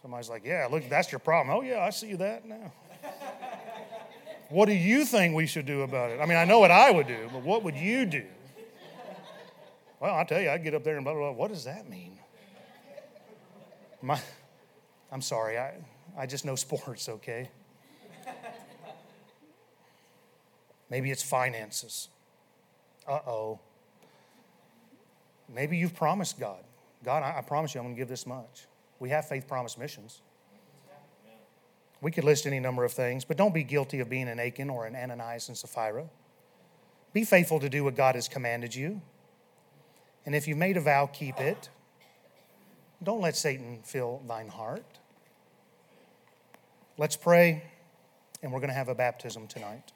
Somebody's 0.00 0.30
like, 0.30 0.44
"Yeah, 0.44 0.68
look, 0.70 0.88
that's 0.88 1.10
your 1.10 1.18
problem." 1.18 1.56
Oh 1.56 1.62
yeah, 1.62 1.80
I 1.80 1.90
see 1.90 2.14
that 2.14 2.46
now. 2.46 2.72
what 4.48 4.66
do 4.66 4.74
you 4.74 5.04
think 5.04 5.34
we 5.34 5.46
should 5.46 5.66
do 5.66 5.82
about 5.82 6.10
it? 6.10 6.20
I 6.20 6.26
mean, 6.26 6.38
I 6.38 6.44
know 6.44 6.60
what 6.60 6.70
I 6.70 6.90
would 6.90 7.08
do, 7.08 7.28
but 7.32 7.42
what 7.42 7.64
would 7.64 7.76
you 7.76 8.06
do? 8.06 8.24
Well, 9.98 10.14
I 10.14 10.24
tell 10.24 10.40
you, 10.40 10.48
I'd 10.48 10.62
get 10.62 10.74
up 10.74 10.84
there 10.84 10.96
and 10.96 11.04
blah 11.04 11.12
blah. 11.12 11.32
blah. 11.32 11.32
What 11.32 11.50
does 11.50 11.64
that 11.64 11.88
mean? 11.88 12.16
My, 14.02 14.18
I'm 15.12 15.20
sorry, 15.20 15.58
I, 15.58 15.74
I 16.16 16.26
just 16.26 16.44
know 16.44 16.54
sports. 16.56 17.08
Okay. 17.08 17.50
Maybe 20.88 21.10
it's 21.10 21.22
finances 21.22 22.08
uh 23.10 23.20
oh. 23.26 23.58
Maybe 25.52 25.76
you've 25.76 25.94
promised 25.94 26.38
God, 26.38 26.62
God, 27.04 27.22
I, 27.22 27.38
I 27.38 27.42
promise 27.42 27.74
you 27.74 27.80
I'm 27.80 27.86
going 27.86 27.96
to 27.96 28.00
give 28.00 28.08
this 28.08 28.26
much. 28.26 28.66
We 29.00 29.08
have 29.10 29.26
faith 29.26 29.48
promise 29.48 29.76
missions. 29.76 30.20
We 32.00 32.10
could 32.10 32.24
list 32.24 32.46
any 32.46 32.60
number 32.60 32.84
of 32.84 32.92
things, 32.92 33.24
but 33.24 33.36
don't 33.36 33.52
be 33.52 33.62
guilty 33.62 34.00
of 34.00 34.08
being 34.08 34.28
an 34.28 34.40
Achan 34.40 34.70
or 34.70 34.86
an 34.86 34.96
Ananias 34.96 35.48
and 35.48 35.56
Sapphira. 35.56 36.04
Be 37.12 37.24
faithful 37.24 37.60
to 37.60 37.68
do 37.68 37.84
what 37.84 37.96
God 37.96 38.14
has 38.14 38.28
commanded 38.28 38.74
you. 38.74 39.02
And 40.24 40.34
if 40.34 40.46
you've 40.46 40.56
made 40.56 40.76
a 40.76 40.80
vow, 40.80 41.06
keep 41.06 41.38
it. 41.40 41.68
Don't 43.02 43.20
let 43.20 43.36
Satan 43.36 43.80
fill 43.82 44.22
thine 44.26 44.48
heart. 44.48 44.84
Let's 46.96 47.16
pray, 47.16 47.64
and 48.42 48.52
we're 48.52 48.60
going 48.60 48.68
to 48.68 48.74
have 48.74 48.88
a 48.88 48.94
baptism 48.94 49.46
tonight. 49.46 49.92